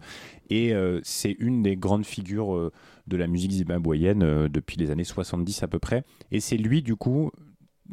et 0.49 0.73
c'est 1.03 1.35
une 1.39 1.61
des 1.61 1.75
grandes 1.75 2.05
figures 2.05 2.71
de 3.07 3.17
la 3.17 3.27
musique 3.27 3.51
zimbabwéenne 3.51 4.47
depuis 4.47 4.77
les 4.77 4.89
années 4.91 5.03
70 5.03 5.61
à 5.63 5.67
peu 5.67 5.77
près. 5.79 6.03
Et 6.31 6.39
c'est 6.39 6.57
lui, 6.57 6.81
du 6.81 6.95
coup, 6.95 7.31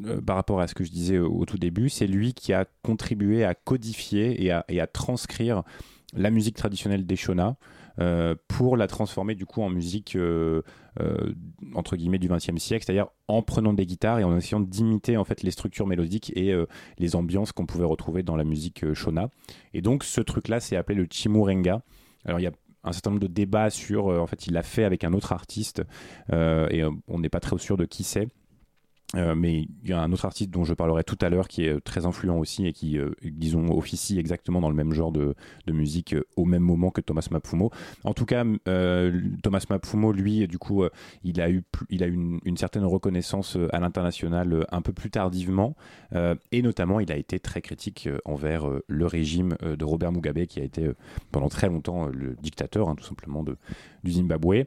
euh, 0.05 0.21
par 0.23 0.37
rapport 0.37 0.61
à 0.61 0.67
ce 0.67 0.75
que 0.75 0.83
je 0.85 0.91
disais 0.91 1.19
au, 1.19 1.31
au 1.33 1.45
tout 1.45 1.59
début, 1.59 1.89
c'est 1.91 2.07
lui 2.07 2.33
qui 2.35 2.53
a 2.55 2.65
contribué 2.83 3.45
à 3.45 3.55
codifier 3.55 4.43
et 4.43 4.51
à, 4.51 4.65
et 4.69 4.81
à 4.81 4.87
transcrire 4.87 5.63
la 6.15 6.31
musique 6.31 6.57
traditionnelle 6.57 7.05
des 7.05 7.17
Shona 7.17 7.57
pour 8.49 8.77
la 8.77 8.87
transformer 8.87 9.35
du 9.35 9.47
coup 9.47 9.63
en 9.63 9.71
musique 9.71 10.17
euh, 10.17 10.63
euh, 11.01 11.35
entre 11.75 11.97
guillemets 11.97 12.19
du 12.19 12.29
XXe 12.29 12.57
siècle, 12.59 12.85
c'est-à-dire 12.87 13.09
en 13.29 13.43
prenant 13.43 13.73
des 13.73 13.85
guitares 13.85 14.19
et 14.19 14.25
en 14.25 14.37
essayant 14.37 14.61
d'imiter 14.61 15.17
en 15.17 15.25
fait 15.25 15.43
les 15.43 15.51
structures 15.51 15.87
mélodiques 15.87 16.33
et 16.37 16.53
euh, 16.53 16.67
les 16.99 17.17
ambiances 17.17 17.53
qu'on 17.53 17.67
pouvait 17.67 17.85
retrouver 17.85 18.23
dans 18.23 18.37
la 18.37 18.45
musique 18.45 18.85
euh, 18.85 18.95
Shona. 18.95 19.29
Et 19.75 19.83
donc 19.83 20.05
ce 20.05 20.21
truc-là, 20.21 20.61
c'est 20.61 20.77
appelé 20.77 20.97
le 20.97 21.07
Chimurenga. 21.11 21.83
Alors 22.25 22.41
il 22.41 22.45
y 22.45 22.47
a 22.47 22.53
un 22.87 22.93
certain 22.93 23.11
nombre 23.11 23.23
de 23.23 23.27
débats 23.27 23.71
sur, 23.71 24.11
euh, 24.11 24.19
en 24.19 24.27
fait, 24.27 24.47
il 24.47 24.55
l'a 24.55 24.63
fait 24.63 24.85
avec 24.85 25.05
un 25.05 25.13
autre 25.13 25.33
artiste 25.33 25.83
euh, 26.33 26.69
et 26.71 26.83
euh, 26.83 26.91
on 27.09 27.19
n'est 27.19 27.29
pas 27.29 27.41
très 27.41 27.59
sûr 27.59 27.77
de 27.77 27.85
qui 27.85 28.05
c'est. 28.05 28.29
Euh, 29.17 29.35
mais 29.35 29.67
il 29.83 29.91
y 29.91 29.93
a 29.93 30.01
un 30.01 30.13
autre 30.13 30.25
artiste 30.25 30.51
dont 30.51 30.65
je 30.65 30.75
parlerai 30.75 31.05
tout 31.05 31.19
à 31.21 31.29
l'heure 31.29 31.49
qui 31.49 31.65
est 31.65 31.75
euh, 31.75 31.81
très 31.81 32.07
influent 32.07 32.39
aussi 32.39 32.67
et 32.67 32.73
qui, 32.73 32.99
euh, 32.99 33.11
disons, 33.23 33.71
officie 33.77 34.19
exactement 34.19 34.61
dans 34.61 34.69
le 34.69 34.75
même 34.75 34.93
genre 34.93 35.13
de, 35.13 35.35
de 35.67 35.73
musique 35.73 36.15
euh, 36.15 36.25
au 36.37 36.45
même 36.45 36.63
moment 36.63 36.91
que 36.91 37.01
Thomas 37.01 37.27
Mapfumo. 37.31 37.71
En 38.05 38.15
tout 38.15 38.27
cas, 38.27 38.45
Thomas 39.43 39.65
Mapfumo, 39.71 40.13
lui, 40.13 40.47
du 40.47 40.59
coup, 40.59 40.85
il 41.25 41.41
a 41.41 41.51
eu, 41.51 41.63
il 41.91 42.03
a 42.03 42.07
eu 42.07 42.13
une, 42.13 42.41
une 42.45 42.57
certaine 42.57 42.85
reconnaissance 42.85 43.57
à 43.73 43.81
l'international 43.81 44.67
un 44.71 44.83
peu 44.83 44.93
plus 44.93 45.11
tardivement 45.11 45.77
et 46.53 46.63
notamment, 46.63 47.01
il 47.01 47.11
a 47.13 47.17
été 47.17 47.39
très 47.39 47.61
critique 47.61 48.09
envers 48.25 48.69
le 48.87 49.07
régime 49.07 49.57
de 49.63 49.85
Robert 49.85 50.13
Mugabe 50.13 50.45
qui 50.47 50.61
a 50.61 50.65
été 50.65 50.91
pendant 51.33 51.49
très 51.49 51.69
longtemps 51.69 52.07
le 52.07 52.35
dictateur, 52.41 52.89
hein, 52.89 52.95
tout 52.95 53.05
simplement, 53.05 53.43
de, 53.43 53.57
du 54.05 54.13
Zimbabwe. 54.13 54.65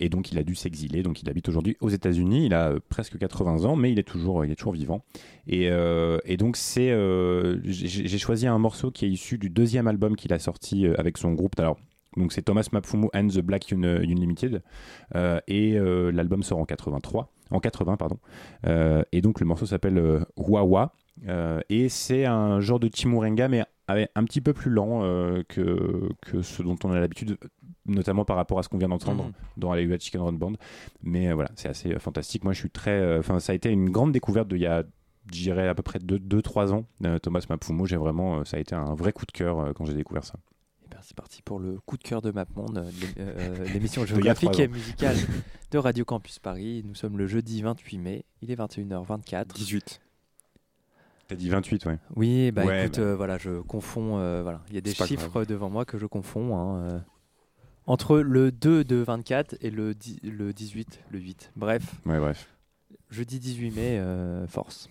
Et 0.00 0.08
donc, 0.08 0.32
il 0.32 0.38
a 0.38 0.42
dû 0.42 0.54
s'exiler. 0.54 1.02
Donc, 1.02 1.22
il 1.22 1.28
habite 1.28 1.48
aujourd'hui 1.48 1.76
aux 1.80 1.90
États-Unis. 1.90 2.46
Il 2.46 2.54
a 2.54 2.74
presque 2.88 3.18
80 3.18 3.64
ans, 3.64 3.76
mais 3.78 3.92
il 3.92 3.98
est 3.98 4.02
toujours, 4.06 4.44
il 4.44 4.50
est 4.50 4.56
toujours 4.56 4.72
vivant. 4.74 5.04
Et, 5.46 5.68
euh, 5.70 6.18
donc, 6.38 6.56
c'est, 6.56 6.90
euh, 6.90 7.58
j'ai 7.64 8.18
choisi 8.18 8.46
un 8.46 8.58
morceau 8.58 8.90
qui 8.90 9.06
est 9.06 9.08
issu 9.08 9.38
du 9.38 9.48
deuxième 9.50 9.86
album 9.86 10.16
qu'il 10.16 10.32
a 10.32 10.38
sorti 10.38 10.86
euh, 10.86 10.94
avec 10.98 11.16
son 11.18 11.32
groupe. 11.32 11.58
Alors, 11.58 11.78
donc 12.16 12.32
c'est 12.32 12.42
Thomas 12.42 12.66
Mapfumo 12.72 13.10
and 13.14 13.28
the 13.28 13.40
Black 13.40 13.72
Un- 13.72 13.82
Unlimited. 14.02 14.62
Et 15.46 15.78
l'album 15.78 16.42
sort 16.42 16.58
en 16.58 16.64
83, 16.64 17.32
en 17.50 17.60
80 17.60 17.96
pardon. 17.96 18.18
Et 19.12 19.20
donc 19.20 19.40
le 19.40 19.46
morceau 19.46 19.66
s'appelle 19.66 20.24
Wawa. 20.36 20.92
Et 21.68 21.88
c'est 21.88 22.24
un 22.24 22.60
genre 22.60 22.80
de 22.80 22.90
chimurenga 22.92 23.48
mais 23.48 23.64
ah 23.88 23.96
un 24.14 24.24
petit 24.24 24.42
peu 24.42 24.52
plus 24.52 24.70
lent 24.70 25.00
euh, 25.02 25.42
que, 25.48 26.10
que 26.20 26.42
ce 26.42 26.62
dont 26.62 26.76
on 26.84 26.92
a 26.92 27.00
l'habitude, 27.00 27.38
notamment 27.86 28.26
par 28.26 28.36
rapport 28.36 28.58
à 28.58 28.62
ce 28.62 28.68
qu'on 28.68 28.76
vient 28.76 28.90
d'entendre 28.90 29.24
mmh. 29.24 29.32
dans 29.56 29.72
la 29.72 29.98
Chicken 29.98 30.20
Run 30.20 30.34
Band. 30.34 30.52
Mais 31.02 31.28
euh, 31.28 31.34
voilà, 31.34 31.50
c'est 31.56 31.70
assez 31.70 31.94
euh, 31.94 31.98
fantastique. 31.98 32.44
Moi, 32.44 32.52
je 32.52 32.58
suis 32.58 32.70
très. 32.70 33.18
Enfin, 33.18 33.40
ça 33.40 33.52
a 33.52 33.54
été 33.54 33.70
une 33.70 33.88
grande 33.88 34.12
découverte 34.12 34.48
d'il 34.48 34.60
y 34.60 34.66
a, 34.66 34.84
j'irais 35.32 35.68
à 35.68 35.74
peu 35.74 35.82
près 35.82 35.98
2-3 36.00 36.72
ans, 36.72 36.84
Thomas 37.22 37.42
Mapfumo. 37.48 37.86
J'ai 37.86 37.96
vraiment. 37.96 38.44
ça 38.44 38.58
a 38.58 38.60
été 38.60 38.74
un 38.74 38.94
vrai 38.94 39.12
coup 39.12 39.24
de 39.24 39.32
cœur 39.32 39.72
quand 39.74 39.86
j'ai 39.86 39.94
découvert 39.94 40.24
ça. 40.24 40.34
Eh 40.84 40.88
ben, 40.90 40.98
c'est 41.00 41.16
parti 41.16 41.40
pour 41.40 41.58
le 41.58 41.80
coup 41.80 41.96
de 41.96 42.02
cœur 42.02 42.20
de 42.20 42.30
MapMonde, 42.30 42.86
l'émission 43.72 44.04
géographique 44.04 44.60
et 44.60 44.68
musicale 44.68 45.16
de 45.70 45.78
Radio 45.78 46.04
Campus 46.04 46.38
Paris. 46.38 46.82
Nous 46.84 46.94
sommes 46.94 47.16
le 47.16 47.26
jeudi 47.26 47.62
28 47.62 47.98
mai, 47.98 48.26
il 48.42 48.50
est 48.50 48.56
21h24. 48.56 49.54
18. 49.54 50.00
T'as 51.28 51.36
dit 51.36 51.50
28, 51.50 51.84
ouais. 51.84 51.98
Oui, 52.16 52.50
bah 52.52 52.64
ouais, 52.64 52.86
écoute, 52.86 52.96
bah. 52.96 53.04
Euh, 53.04 53.14
voilà, 53.16 53.36
je 53.36 53.60
confonds. 53.60 54.18
Euh, 54.18 54.42
voilà, 54.42 54.62
il 54.70 54.74
y 54.74 54.78
a 54.78 54.80
des 54.80 54.94
chiffres 54.94 55.44
devant 55.44 55.68
moi 55.68 55.84
que 55.84 55.98
je 55.98 56.06
confonds. 56.06 56.56
Hein, 56.56 56.78
euh, 56.84 56.98
entre 57.86 58.18
le 58.18 58.50
2 58.50 58.82
de 58.82 58.96
24 58.96 59.56
et 59.60 59.70
le, 59.70 59.94
le 60.22 60.52
18, 60.54 61.00
le 61.10 61.18
8. 61.18 61.52
Bref. 61.54 61.82
Ouais, 62.06 62.18
bref. 62.18 62.48
Jeudi 63.10 63.40
18 63.40 63.70
mai, 63.72 64.02
force. 64.48 64.88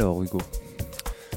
Alors 0.00 0.22
Hugo, 0.22 0.38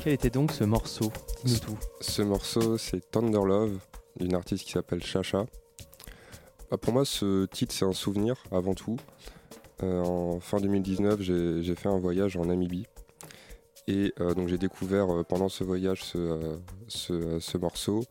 quel 0.04 0.14
était 0.14 0.30
donc 0.30 0.52
ce 0.52 0.64
morceau 0.64 1.12
Dis-nous 1.44 1.60
tout. 1.62 1.80
Ce 2.00 2.22
morceau, 2.22 2.78
c'est 2.78 3.10
Thunder 3.10 3.44
Love 3.44 3.80
d'une 4.18 4.36
artiste 4.36 4.66
qui 4.66 4.72
s'appelle 4.74 5.02
Chacha. 5.04 5.48
Bah, 6.70 6.78
pour 6.78 6.94
moi, 6.94 7.04
ce 7.04 7.48
titre, 7.48 7.74
c'est 7.74 7.86
un 7.86 7.92
souvenir 7.92 8.36
avant 8.52 8.76
tout. 8.76 8.98
Euh, 9.82 10.04
en 10.04 10.40
fin 10.40 10.60
2019, 10.60 11.22
j'ai 11.22 11.74
fait 11.74 11.90
un 11.90 11.98
voyage 11.98 12.38
en 12.38 12.46
Namibie. 12.46 12.86
Et 13.88 14.14
euh, 14.20 14.36
donc, 14.36 14.48
j'ai 14.48 14.60
découvert 14.60 15.10
euh, 15.12 15.24
pendant 15.24 15.50
ce 15.50 15.64
voyage 15.64 16.04
ce, 16.04 16.60
ce, 16.88 17.40
ce 17.40 17.58
morceau. 17.58 18.04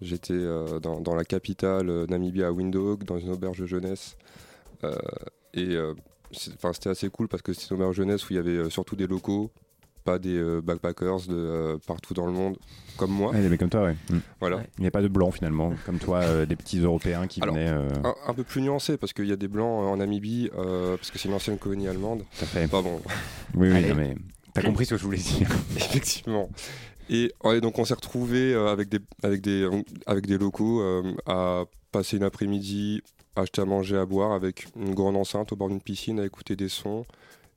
J'étais 0.00 0.46
dans, 0.80 0.98
dans 1.02 1.14
la 1.14 1.24
capitale 1.24 2.06
Namibie 2.06 2.42
à 2.42 2.52
Windhoek, 2.52 3.04
dans 3.04 3.18
une 3.18 3.32
auberge 3.32 3.58
de 3.58 3.66
jeunesse. 3.66 4.16
Et 5.52 5.76
c'était 6.32 6.90
assez 6.90 7.08
cool 7.10 7.28
parce 7.28 7.42
que 7.42 7.52
c'était 7.52 7.74
une 7.74 7.80
auberge 7.80 7.96
jeunesse 7.96 8.28
où 8.28 8.32
il 8.32 8.36
y 8.36 8.38
avait 8.38 8.50
euh, 8.50 8.70
surtout 8.70 8.96
des 8.96 9.06
locaux, 9.06 9.50
pas 10.04 10.18
des 10.18 10.36
euh, 10.36 10.60
backpackers 10.62 11.26
de 11.28 11.34
euh, 11.34 11.76
partout 11.86 12.14
dans 12.14 12.26
le 12.26 12.32
monde, 12.32 12.56
comme 12.96 13.10
moi. 13.10 13.32
Ouais, 13.32 13.40
des 13.42 13.48
mecs 13.48 13.60
comme 13.60 13.68
toi, 13.70 13.84
ouais. 13.84 13.96
Mm. 14.10 14.18
Voilà. 14.40 14.62
Il 14.78 14.82
n'y 14.82 14.86
a 14.86 14.90
pas 14.90 15.02
de 15.02 15.08
blancs 15.08 15.34
finalement, 15.34 15.72
comme 15.84 15.98
toi, 15.98 16.18
euh, 16.20 16.46
des 16.46 16.56
petits 16.56 16.78
Européens 16.78 17.26
qui 17.26 17.40
Alors, 17.42 17.54
venaient. 17.54 17.68
euh, 17.70 17.88
un, 18.04 18.14
un 18.26 18.34
peu 18.34 18.44
plus 18.44 18.60
nuancé 18.62 18.96
parce 18.96 19.12
qu'il 19.12 19.26
y 19.26 19.32
a 19.32 19.36
des 19.36 19.48
blancs 19.48 19.84
euh, 19.84 19.88
en 19.88 19.96
Namibie 19.98 20.50
euh, 20.56 20.96
parce 20.96 21.10
que 21.10 21.18
c'est 21.18 21.28
une 21.28 21.34
ancienne 21.34 21.58
colonie 21.58 21.88
allemande. 21.88 22.22
À 22.40 22.46
fait. 22.46 22.68
Pas 22.68 22.80
bon. 22.82 23.00
Oui, 23.54 23.70
oui, 23.70 23.86
non, 23.88 23.94
mais 23.96 24.14
t'as 24.54 24.62
compris 24.62 24.86
ce 24.86 24.90
que 24.94 24.96
je 24.98 25.04
voulais 25.04 25.18
dire. 25.18 25.48
Effectivement. 25.76 26.48
Et 27.10 27.32
ouais, 27.42 27.60
donc 27.62 27.78
on 27.78 27.84
s'est 27.86 27.94
retrouvé 27.94 28.54
avec 28.54 28.88
des 28.90 28.98
avec 29.22 29.40
des 29.40 29.66
avec 30.06 30.26
des 30.26 30.36
locaux 30.36 30.82
euh, 30.82 31.02
à 31.26 31.64
passer 31.90 32.18
une 32.18 32.22
après-midi, 32.22 33.02
acheter 33.40 33.62
à 33.62 33.64
manger, 33.64 33.96
à 33.96 34.06
boire 34.06 34.32
avec 34.32 34.66
une 34.76 34.94
grande 34.94 35.16
enceinte 35.16 35.52
au 35.52 35.56
bord 35.56 35.68
d'une 35.68 35.80
piscine 35.80 36.20
à 36.20 36.26
écouter 36.26 36.56
des 36.56 36.68
sons. 36.68 37.04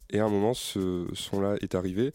Et 0.09 0.19
à 0.19 0.25
un 0.25 0.29
moment, 0.29 0.53
ce 0.53 1.07
son-là 1.13 1.55
est 1.61 1.75
arrivé 1.75 2.13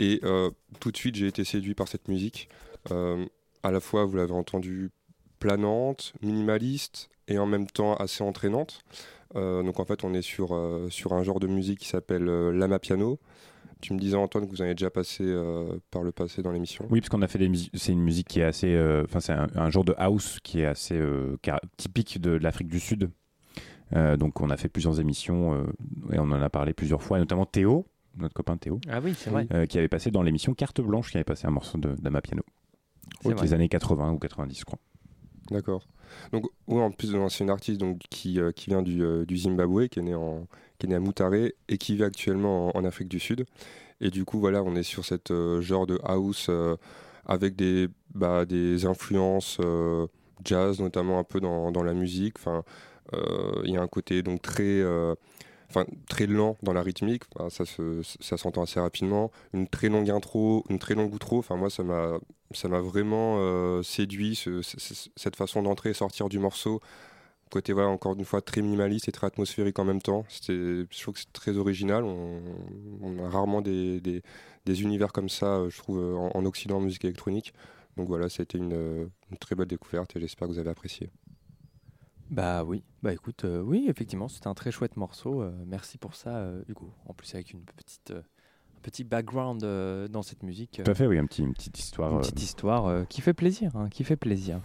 et 0.00 0.20
euh, 0.24 0.50
tout 0.80 0.90
de 0.90 0.96
suite 0.96 1.14
j'ai 1.14 1.26
été 1.26 1.44
séduit 1.44 1.74
par 1.74 1.86
cette 1.86 2.08
musique. 2.08 2.48
Euh, 2.90 3.24
à 3.62 3.70
la 3.70 3.80
fois, 3.80 4.04
vous 4.06 4.16
l'avez 4.16 4.32
entendu, 4.32 4.90
planante, 5.38 6.14
minimaliste 6.22 7.10
et 7.28 7.38
en 7.38 7.46
même 7.46 7.66
temps 7.66 7.94
assez 7.96 8.24
entraînante. 8.24 8.82
Euh, 9.36 9.62
donc 9.62 9.78
en 9.78 9.84
fait, 9.84 10.02
on 10.02 10.14
est 10.14 10.22
sur, 10.22 10.58
sur 10.88 11.12
un 11.12 11.22
genre 11.22 11.38
de 11.38 11.46
musique 11.46 11.80
qui 11.80 11.88
s'appelle 11.88 12.24
lama 12.24 12.78
piano. 12.78 13.18
Tu 13.80 13.92
me 13.94 13.98
disais 13.98 14.16
Antoine 14.16 14.44
que 14.46 14.50
vous 14.50 14.60
en 14.60 14.64
avez 14.64 14.74
déjà 14.74 14.90
passé 14.90 15.24
euh, 15.24 15.78
par 15.90 16.02
le 16.02 16.12
passé 16.12 16.42
dans 16.42 16.52
l'émission. 16.52 16.86
Oui, 16.90 17.00
parce 17.00 17.08
qu'on 17.08 17.22
a 17.22 17.28
fait 17.28 17.38
des 17.38 17.48
musiques. 17.48 17.70
C'est 17.74 17.92
une 17.92 18.02
musique 18.02 18.28
qui 18.28 18.40
est 18.40 18.44
assez. 18.44 18.74
euh, 18.74 19.04
Enfin, 19.04 19.20
c'est 19.20 19.32
un, 19.32 19.46
un 19.54 19.70
genre 19.70 19.84
de 19.84 19.94
house 19.98 20.38
qui 20.42 20.60
est 20.60 20.66
assez 20.66 20.94
euh, 20.96 21.36
car- 21.42 21.60
typique 21.76 22.20
de 22.20 22.30
l'Afrique 22.30 22.68
du 22.68 22.80
Sud. 22.80 23.10
Euh, 23.96 24.16
donc, 24.16 24.40
on 24.40 24.50
a 24.50 24.56
fait 24.56 24.68
plusieurs 24.68 25.00
émissions 25.00 25.54
euh, 25.54 25.64
et 26.12 26.18
on 26.18 26.24
en 26.30 26.40
a 26.42 26.48
parlé 26.50 26.72
plusieurs 26.72 27.02
fois, 27.02 27.16
et 27.18 27.20
notamment 27.20 27.44
Théo, 27.46 27.86
notre 28.18 28.34
copain 28.34 28.56
Théo. 28.56 28.80
Ah 28.88 29.00
oui, 29.02 29.14
c'est 29.16 29.30
vrai. 29.30 29.46
euh, 29.52 29.66
qui 29.66 29.78
avait 29.78 29.88
passé 29.88 30.10
dans 30.10 30.22
l'émission 30.22 30.54
Carte 30.54 30.80
Blanche, 30.80 31.10
qui 31.10 31.16
avait 31.16 31.24
passé 31.24 31.46
un 31.46 31.50
morceau 31.50 31.78
de 31.78 31.94
d'Ama 31.94 32.20
Piano. 32.20 32.42
C'est 33.22 33.30
Des 33.30 33.34
vrai. 33.34 33.52
années 33.54 33.68
80 33.68 34.12
ou 34.12 34.18
90, 34.18 34.60
je 34.60 34.64
crois. 34.64 34.78
D'accord. 35.50 35.82
Donc, 36.32 36.46
oui, 36.68 36.80
en 36.80 36.90
plus, 36.90 37.14
c'est 37.28 37.44
une 37.44 37.50
artiste 37.50 37.80
donc, 37.80 37.98
qui, 38.10 38.40
euh, 38.40 38.52
qui 38.52 38.70
vient 38.70 38.82
du, 38.82 39.02
euh, 39.02 39.24
du 39.24 39.36
Zimbabwe, 39.36 39.88
qui 39.88 39.98
est 39.98 40.02
née, 40.02 40.16
née 40.84 40.94
à 40.94 41.00
Mutare 41.00 41.34
et 41.34 41.78
qui 41.78 41.96
vit 41.96 42.04
actuellement 42.04 42.76
en, 42.76 42.84
Afrique 42.84 43.08
du 43.08 43.20
Sud. 43.20 43.44
Et 44.00 44.10
du 44.10 44.24
coup, 44.24 44.38
voilà, 44.38 44.62
on 44.62 44.74
est 44.76 44.82
sur 44.82 45.04
cette 45.04 45.30
euh, 45.30 45.60
genre 45.60 45.86
de 45.86 45.98
house 46.04 46.50
avec 47.26 47.56
des, 47.56 47.88
bah, 48.14 48.44
des 48.44 48.86
influences 48.86 49.58
jazz, 50.44 50.80
notamment 50.80 51.18
un 51.18 51.24
peu 51.24 51.40
dans, 51.40 51.70
dans 51.70 51.82
la 51.82 51.94
musique. 51.94 52.36
Enfin, 52.38 52.64
il 53.64 53.72
y 53.72 53.76
a 53.76 53.82
un 53.82 53.88
côté 53.88 54.22
donc 54.22 54.42
très, 54.42 54.82
enfin, 55.70 55.86
très 56.08 56.26
lent 56.26 56.56
dans 56.62 56.72
la 56.72 56.82
rythmique. 56.82 57.24
Ça 57.50 57.64
ça 58.20 58.36
s'entend 58.36 58.62
assez 58.62 58.80
rapidement. 58.80 59.30
Une 59.54 59.68
très 59.68 59.88
longue 59.88 60.10
intro, 60.10 60.64
une 60.68 60.78
très 60.78 60.94
longue 60.94 61.14
outro. 61.14 61.38
Enfin, 61.38 61.56
moi, 61.56 61.70
ça 61.70 61.82
m'a, 61.84 62.18
ça 62.52 62.68
m'a 62.68 62.80
vraiment 62.80 63.36
euh, 63.38 63.82
séduit 63.82 64.34
ce- 64.36 64.62
ce- 64.62 64.78
ce- 64.80 65.08
cette 65.16 65.36
façon 65.36 65.62
d'entrer 65.62 65.90
et 65.90 65.94
sortir 65.94 66.28
du 66.28 66.38
morceau. 66.38 66.80
Côté 67.50 67.72
voilà 67.72 67.88
encore 67.88 68.14
une 68.16 68.24
fois 68.24 68.42
très 68.42 68.62
minimaliste 68.62 69.08
et 69.08 69.12
très 69.12 69.26
atmosphérique 69.26 69.78
en 69.80 69.84
même 69.84 70.00
temps. 70.02 70.24
Je 70.48 70.84
trouve 71.02 71.14
que 71.14 71.20
c'est 71.20 71.32
très 71.32 71.56
original. 71.56 72.04
On, 72.04 73.18
a 73.24 73.28
rarement 73.28 73.60
des, 73.60 74.00
des, 74.00 74.22
univers 74.82 75.12
comme 75.12 75.28
ça, 75.28 75.56
euh, 75.56 75.70
je 75.70 75.78
trouve, 75.78 75.98
euh, 75.98 76.14
en, 76.16 76.30
en 76.34 76.44
Occident 76.46 76.76
en 76.78 76.80
musique 76.80 77.04
électronique. 77.04 77.52
Donc 77.96 78.06
voilà, 78.08 78.28
ça 78.28 78.42
a 78.42 78.44
été 78.44 78.58
une, 78.58 79.10
une 79.32 79.36
très 79.38 79.56
belle 79.56 79.66
découverte 79.68 80.14
et 80.16 80.20
j'espère 80.20 80.46
que 80.48 80.52
vous 80.52 80.58
avez 80.60 80.70
apprécié. 80.70 81.10
Bah 82.30 82.62
oui, 82.62 82.84
bah 83.02 83.12
écoute, 83.12 83.44
euh, 83.44 83.60
oui, 83.60 83.86
effectivement, 83.88 84.28
c'était 84.28 84.46
un 84.46 84.54
très 84.54 84.70
chouette 84.70 84.96
morceau. 84.96 85.42
euh, 85.42 85.50
merci 85.66 85.98
pour 85.98 86.14
ça, 86.14 86.36
euh, 86.36 86.62
Hugo. 86.68 86.92
En 87.06 87.12
plus, 87.12 87.34
avec 87.34 87.52
une 87.52 87.62
petite, 87.62 88.12
un 88.12 88.80
petit 88.82 89.02
background 89.02 89.60
dans 90.08 90.22
cette 90.22 90.44
musique. 90.44 90.80
Tout 90.84 90.90
à 90.90 90.94
fait, 90.94 91.08
oui, 91.08 91.18
un 91.18 91.26
petit, 91.26 91.42
une 91.42 91.54
petite 91.54 91.78
histoire. 91.78 92.12
Une 92.12 92.20
petite 92.20 92.40
histoire 92.40 93.06
qui 93.08 93.20
fait 93.20 93.34
plaisir, 93.34 93.74
hein, 93.74 93.88
qui 93.88 94.04
fait 94.04 94.16
plaisir. 94.16 94.60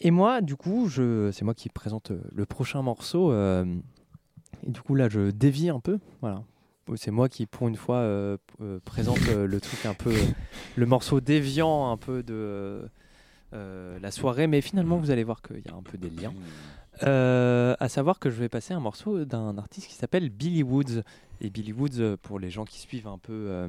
Et 0.00 0.10
moi, 0.10 0.42
du 0.42 0.56
coup, 0.56 0.88
je, 0.88 1.30
c'est 1.32 1.44
moi 1.44 1.54
qui 1.54 1.70
présente 1.70 2.12
le 2.32 2.46
prochain 2.46 2.82
morceau. 2.82 3.32
et 3.32 3.64
du 4.70 4.80
coup, 4.82 4.94
là, 4.94 5.08
je 5.08 5.30
dévie 5.30 5.70
un 5.70 5.80
peu. 5.80 5.98
Voilà. 6.20 6.44
C'est 6.96 7.10
moi 7.10 7.28
qui, 7.28 7.46
pour 7.46 7.68
une 7.68 7.76
fois, 7.76 8.36
présente 8.84 9.26
le 9.26 9.60
truc 9.60 9.86
un 9.86 9.94
peu, 9.94 10.14
le 10.76 10.86
morceau 10.86 11.20
déviant 11.22 11.90
un 11.90 11.96
peu 11.96 12.22
de 12.22 12.82
la 13.52 14.10
soirée. 14.10 14.46
Mais 14.46 14.60
finalement, 14.60 14.98
vous 14.98 15.10
allez 15.10 15.24
voir 15.24 15.40
qu'il 15.40 15.60
y 15.60 15.68
a 15.70 15.74
un 15.74 15.82
peu 15.82 15.96
des 15.96 16.10
liens. 16.10 16.34
Euh, 17.02 17.74
à 17.80 17.88
savoir 17.88 18.18
que 18.18 18.30
je 18.30 18.36
vais 18.36 18.48
passer 18.48 18.74
un 18.74 18.80
morceau 18.80 19.24
d'un 19.24 19.56
artiste 19.56 19.88
qui 19.88 19.94
s'appelle 19.94 20.28
Billy 20.28 20.62
Woods. 20.62 21.02
Et 21.40 21.50
Billy 21.50 21.72
Woods, 21.72 21.98
euh, 21.98 22.16
pour 22.20 22.38
les 22.38 22.50
gens 22.50 22.64
qui 22.64 22.78
suivent 22.78 23.06
un 23.06 23.18
peu 23.18 23.32
euh, 23.32 23.68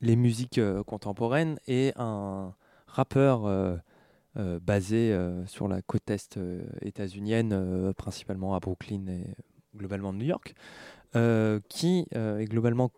les 0.00 0.16
musiques 0.16 0.60
contemporaines, 0.86 1.58
est 1.66 1.92
un 1.98 2.54
rappeur 2.86 3.80
basé 4.34 5.16
sur 5.46 5.68
la 5.68 5.82
côte 5.82 6.10
est 6.10 6.38
états-unienne, 6.80 7.92
principalement 7.96 8.54
à 8.54 8.60
Brooklyn 8.60 9.06
et 9.06 9.26
globalement 9.76 10.12
New 10.12 10.24
York, 10.24 10.54
qui 11.68 12.06
est 12.10 12.44
globalement 12.46 12.90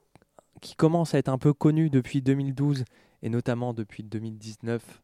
qui 0.63 0.77
commence 0.77 1.15
à 1.15 1.19
être 1.19 1.29
un 1.29 1.39
peu 1.39 1.53
connu 1.53 1.91
depuis 1.91 2.23
2012 2.23 2.85
et 3.23 3.29
notamment 3.29 3.75
depuis 3.75 4.03
2019 4.03 5.03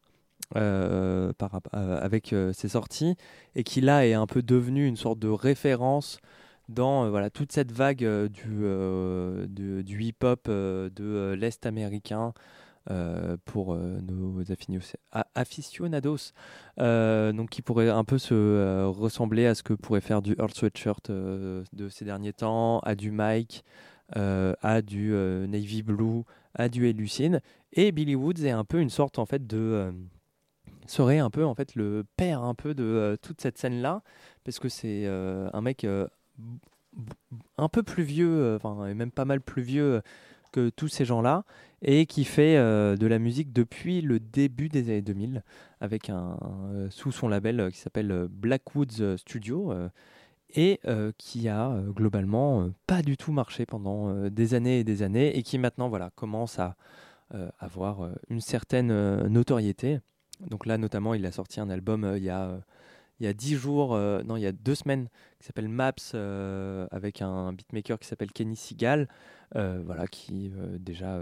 euh, 0.55 1.31
euh, 1.75 1.99
avec 2.01 2.33
euh, 2.33 2.53
ses 2.53 2.69
sorties 2.69 3.15
et 3.53 3.63
qui 3.63 3.81
là 3.81 4.07
est 4.07 4.15
un 4.15 4.25
peu 4.25 4.41
devenu 4.41 4.87
une 4.87 4.95
sorte 4.95 5.19
de 5.19 5.27
référence 5.27 6.17
dans 6.69 7.07
voilà 7.07 7.29
toute 7.29 7.51
cette 7.51 7.71
vague 7.71 8.03
du, 8.29 9.83
du 9.83 10.03
hip-hop 10.03 10.47
de 10.47 11.35
l'Est 11.37 11.65
américain 11.67 12.33
pour 13.45 13.75
nos 13.75 14.43
aficionados, 15.35 16.33
donc 16.77 17.49
qui 17.49 17.61
pourrait 17.63 17.89
un 17.89 18.03
peu 18.03 18.19
se 18.19 18.85
ressembler 18.85 19.47
à 19.47 19.55
ce 19.55 19.63
que 19.63 19.73
pourrait 19.73 20.01
faire 20.01 20.21
du 20.21 20.35
Earl 20.37 20.51
Sweatshirt 20.53 21.09
de 21.09 21.89
ces 21.89 22.05
derniers 22.05 22.33
temps, 22.33 22.79
à 22.81 22.93
du 22.93 23.09
Mike, 23.09 23.63
à 24.15 24.81
du 24.83 25.11
Navy 25.47 25.81
Blue, 25.81 26.21
à 26.53 26.69
du 26.69 26.87
Elucine. 26.87 27.41
Et 27.73 27.91
Billy 27.91 28.13
Woods 28.13 28.45
est 28.45 28.51
un 28.51 28.63
peu 28.63 28.79
une 28.79 28.91
sorte 28.91 29.17
en 29.17 29.25
fait 29.25 29.47
de 29.47 29.91
serait 30.89 31.19
un 31.19 31.29
peu 31.29 31.45
en 31.45 31.53
fait 31.53 31.75
le 31.75 32.03
père 32.17 32.43
un 32.43 32.55
peu 32.55 32.73
de 32.73 32.83
euh, 32.83 33.17
toute 33.21 33.41
cette 33.41 33.57
scène 33.57 33.81
là 33.81 34.01
parce 34.43 34.59
que 34.59 34.69
c'est 34.69 35.03
euh, 35.05 35.49
un 35.53 35.61
mec 35.61 35.83
euh, 35.83 36.07
un 37.57 37.69
peu 37.69 37.83
plus 37.83 38.03
vieux 38.03 38.57
et 38.89 38.93
même 38.95 39.11
pas 39.11 39.25
mal 39.25 39.41
plus 39.41 39.61
vieux 39.61 40.01
que 40.51 40.69
tous 40.69 40.87
ces 40.87 41.05
gens 41.05 41.21
là 41.21 41.43
et 41.83 42.07
qui 42.07 42.25
fait 42.25 42.55
de 42.55 43.07
la 43.07 43.19
musique 43.19 43.53
depuis 43.53 44.01
le 44.01 44.19
début 44.19 44.69
des 44.69 44.89
années 44.89 45.03
2000 45.03 45.43
avec 45.81 46.09
un, 46.09 46.37
sous 46.89 47.11
son 47.11 47.27
label 47.27 47.69
qui 47.71 47.77
s'appelle 47.77 48.27
Blackwoods 48.31 49.17
Studio 49.17 49.71
et 50.55 50.79
qui 51.19 51.47
a 51.47 51.79
globalement 51.89 52.71
pas 52.87 53.03
du 53.03 53.15
tout 53.15 53.31
marché 53.31 53.67
pendant 53.67 54.27
des 54.29 54.55
années 54.55 54.79
et 54.79 54.83
des 54.83 55.03
années 55.03 55.37
et 55.37 55.43
qui 55.43 55.59
maintenant 55.59 55.89
voilà 55.89 56.09
commence 56.15 56.57
à 56.57 56.75
avoir 57.59 58.09
une 58.29 58.41
certaine 58.41 59.27
notoriété. 59.27 59.99
Donc 60.47 60.65
là 60.65 60.77
notamment 60.77 61.13
il 61.13 61.25
a 61.25 61.31
sorti 61.31 61.59
un 61.59 61.69
album 61.69 62.03
euh, 62.03 62.17
il 62.17 62.23
y 62.23 62.29
a 62.29 62.49
euh, 62.49 62.59
il 63.19 63.25
y 63.25 63.27
a 63.27 63.33
dix 63.33 63.55
jours, 63.55 63.95
euh, 63.95 64.23
non 64.23 64.37
il 64.37 64.43
y 64.43 64.45
a 64.45 64.53
deux 64.53 64.75
semaines, 64.75 65.09
qui 65.39 65.45
s'appelle 65.45 65.67
Maps 65.67 66.13
avec 66.91 67.21
un 67.21 67.51
beatmaker 67.51 67.99
qui 67.99 68.07
s'appelle 68.07 68.31
Kenny 68.31 68.55
Seagal, 68.55 69.09
voilà 69.53 70.07
qui 70.07 70.53
déjà 70.79 71.19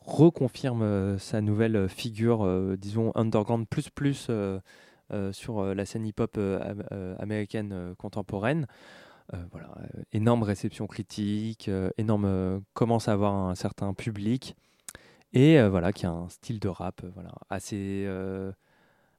reconfirme 0.00 1.16
sa 1.20 1.40
nouvelle 1.40 1.88
figure, 1.88 2.76
disons 2.76 3.12
underground 3.14 3.68
plus 3.68 3.88
plus 3.88 4.28
sur 5.30 5.74
la 5.76 5.86
scène 5.86 6.06
hip-hop 6.06 6.36
am- 6.38 6.82
américaine 7.20 7.94
contemporaine. 7.96 8.66
Voilà, 9.52 9.72
énorme 10.12 10.42
réception 10.42 10.88
critique, 10.88 11.70
énorme 11.98 12.62
commence 12.72 13.06
à 13.06 13.12
avoir 13.12 13.32
un 13.32 13.54
certain 13.54 13.94
public 13.94 14.56
et 15.34 15.58
euh, 15.58 15.68
voilà 15.68 15.92
qui 15.92 16.06
a 16.06 16.10
un 16.10 16.28
style 16.28 16.60
de 16.60 16.68
rap 16.68 17.02
euh, 17.04 17.10
voilà 17.14 17.32
assez 17.50 18.04
euh, 18.06 18.52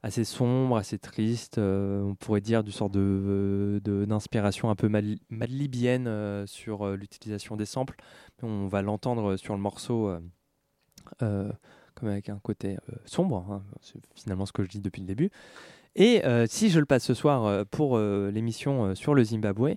assez 0.01 0.23
sombre, 0.23 0.77
assez 0.77 0.99
triste, 0.99 1.57
on 1.57 2.15
pourrait 2.19 2.39
dire 2.39 2.63
du 2.63 2.71
sort 2.71 2.91
de, 2.91 3.81
d'inspiration 3.83 4.69
un 4.69 4.75
peu 4.75 4.87
mal, 4.87 5.15
madlibienne 5.31 6.45
sur 6.45 6.87
l'utilisation 6.89 7.55
des 7.55 7.65
samples. 7.65 7.95
On 8.43 8.67
va 8.67 8.83
l'entendre 8.83 9.35
sur 9.35 9.55
le 9.55 9.59
morceau 9.59 10.15
comme 11.17 12.07
avec 12.07 12.29
un 12.29 12.37
côté 12.37 12.77
sombre, 13.05 13.47
hein, 13.49 13.63
c'est 13.81 13.99
finalement 14.13 14.45
ce 14.45 14.51
que 14.51 14.61
je 14.61 14.69
dis 14.69 14.79
depuis 14.79 15.01
le 15.01 15.07
début. 15.07 15.31
Et 15.95 16.21
si 16.49 16.69
je 16.69 16.79
le 16.79 16.85
passe 16.85 17.05
ce 17.05 17.15
soir 17.15 17.65
pour 17.71 17.97
l'émission 17.97 18.93
sur 18.93 19.15
le 19.15 19.23
Zimbabwe, 19.23 19.75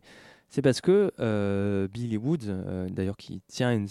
c'est 0.50 0.62
parce 0.62 0.80
que 0.80 1.12
euh, 1.20 1.88
Billy 1.88 2.16
Woods, 2.16 2.48
euh, 2.48 2.88
d'ailleurs 2.88 3.18
qui 3.18 3.42
tient 3.48 3.72
une, 3.72 3.88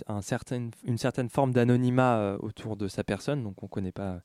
une 0.86 0.98
certaine 0.98 1.30
forme 1.30 1.52
d'anonymat 1.52 2.18
euh, 2.18 2.38
autour 2.40 2.78
de 2.78 2.88
sa 2.88 3.04
personne, 3.04 3.44
donc 3.44 3.62
on 3.62 3.68
ne 3.68 3.70
connaît 3.70 3.92
pas 3.92 4.22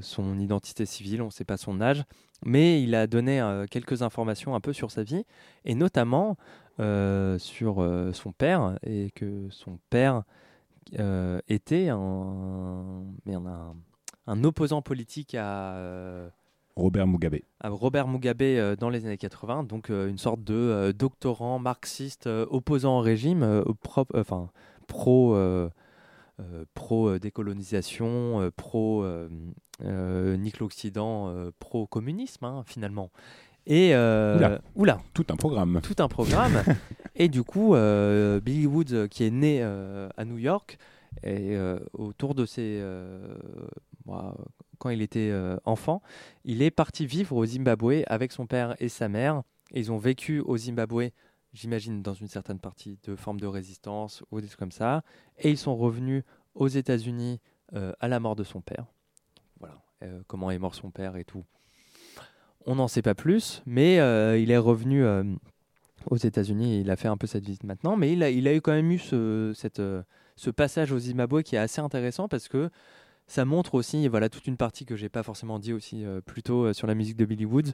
son 0.00 0.38
identité 0.38 0.86
civile, 0.86 1.20
on 1.20 1.26
ne 1.26 1.30
sait 1.30 1.44
pas 1.44 1.58
son 1.58 1.82
âge, 1.82 2.02
mais 2.46 2.82
il 2.82 2.94
a 2.94 3.06
donné 3.06 3.46
quelques 3.70 4.00
informations 4.00 4.54
un 4.54 4.60
peu 4.60 4.72
sur 4.72 4.90
sa 4.90 5.02
vie, 5.02 5.26
et 5.66 5.74
notamment 5.74 6.38
sur 6.78 7.86
son 8.14 8.32
père, 8.32 8.78
et 8.86 9.10
que 9.14 9.46
son 9.50 9.78
père 9.90 10.22
était 11.46 11.90
un, 11.90 13.04
un 14.26 14.44
opposant 14.44 14.80
politique 14.80 15.34
à... 15.34 16.30
Robert 16.78 17.06
Mugabe. 17.06 17.40
à 17.60 17.68
Robert 17.68 18.06
Mugabe 18.08 18.42
euh, 18.42 18.76
dans 18.76 18.88
les 18.88 19.04
années 19.04 19.18
80, 19.18 19.64
donc 19.64 19.90
euh, 19.90 20.08
une 20.08 20.18
sorte 20.18 20.42
de 20.44 20.54
euh, 20.54 20.92
doctorant 20.92 21.58
marxiste 21.58 22.26
opposant 22.26 22.98
au 22.98 23.00
régime, 23.00 23.42
euh, 23.42 23.62
enfin 24.14 24.48
pro 24.86 25.36
pro 26.74 27.18
décolonisation, 27.18 28.50
pro 28.56 29.04
nique 29.82 30.60
l'Occident, 30.60 31.34
pro 31.58 31.86
communisme 31.86 32.44
hein, 32.44 32.62
finalement. 32.64 33.10
Et 33.66 33.94
euh, 33.94 34.36
Oula. 34.38 34.60
oula, 34.76 34.98
Tout 35.12 35.26
un 35.28 35.36
programme. 35.36 35.80
tout 35.82 35.96
un 35.98 36.08
programme. 36.08 36.62
et 37.16 37.28
du 37.28 37.42
coup, 37.42 37.74
euh, 37.74 38.40
Billy 38.40 38.66
Woods, 38.66 39.08
qui 39.10 39.24
est 39.24 39.30
né 39.30 39.58
euh, 39.62 40.08
à 40.16 40.24
New 40.24 40.38
York, 40.38 40.78
et 41.22 41.56
autour 41.92 42.34
de 42.34 42.46
ses, 42.46 42.80
quand 44.78 44.90
il 44.90 45.02
était 45.02 45.30
euh, 45.30 45.56
enfant, 45.64 46.02
il 46.44 46.62
est 46.62 46.70
parti 46.70 47.06
vivre 47.06 47.36
au 47.36 47.44
Zimbabwe 47.44 48.02
avec 48.06 48.32
son 48.32 48.46
père 48.46 48.74
et 48.80 48.88
sa 48.88 49.08
mère. 49.08 49.42
Ils 49.72 49.92
ont 49.92 49.98
vécu 49.98 50.40
au 50.40 50.56
Zimbabwe, 50.56 51.10
j'imagine, 51.52 52.02
dans 52.02 52.14
une 52.14 52.28
certaine 52.28 52.58
partie 52.58 52.98
de 53.04 53.16
forme 53.16 53.40
de 53.40 53.46
résistance 53.46 54.22
ou 54.30 54.40
des 54.40 54.46
trucs 54.46 54.58
comme 54.58 54.72
ça. 54.72 55.02
Et 55.38 55.50
ils 55.50 55.58
sont 55.58 55.76
revenus 55.76 56.24
aux 56.54 56.68
États-Unis 56.68 57.40
euh, 57.74 57.92
à 58.00 58.08
la 58.08 58.20
mort 58.20 58.36
de 58.36 58.44
son 58.44 58.60
père. 58.60 58.86
Voilà, 59.60 59.80
Euh, 60.02 60.22
comment 60.26 60.50
est 60.50 60.58
mort 60.58 60.74
son 60.74 60.90
père 60.90 61.16
et 61.16 61.24
tout. 61.24 61.44
On 62.66 62.76
n'en 62.76 62.88
sait 62.88 63.02
pas 63.02 63.14
plus, 63.14 63.62
mais 63.66 63.94
il 64.40 64.50
est 64.50 64.58
revenu 64.58 65.02
aux 66.06 66.16
États-Unis 66.16 66.80
il 66.80 66.90
a 66.90 66.96
fait 66.96 67.08
un 67.08 67.16
peu 67.16 67.26
cette 67.26 67.44
visite 67.44 67.64
maintenant. 67.64 67.96
Mais 67.96 68.12
il 68.12 68.22
a, 68.22 68.54
eu 68.54 68.60
quand 68.60 68.72
même 68.72 68.90
eu 68.90 68.98
ce 68.98 70.50
passage 70.54 70.92
au 70.92 70.98
Zimbabwe 70.98 71.42
qui 71.42 71.56
est 71.56 71.58
assez 71.58 71.80
intéressant 71.80 72.28
parce 72.28 72.48
que 72.48 72.70
ça 73.28 73.44
montre 73.44 73.74
aussi 73.74 74.08
voilà 74.08 74.28
toute 74.28 74.46
une 74.46 74.56
partie 74.56 74.86
que 74.86 74.96
j'ai 74.96 75.10
pas 75.10 75.22
forcément 75.22 75.58
dit 75.58 75.72
aussi 75.74 76.04
euh, 76.04 76.20
plus 76.20 76.42
tôt 76.42 76.64
euh, 76.64 76.72
sur 76.72 76.86
la 76.86 76.94
musique 76.94 77.16
de 77.16 77.26
Billy 77.26 77.44
Woods 77.44 77.72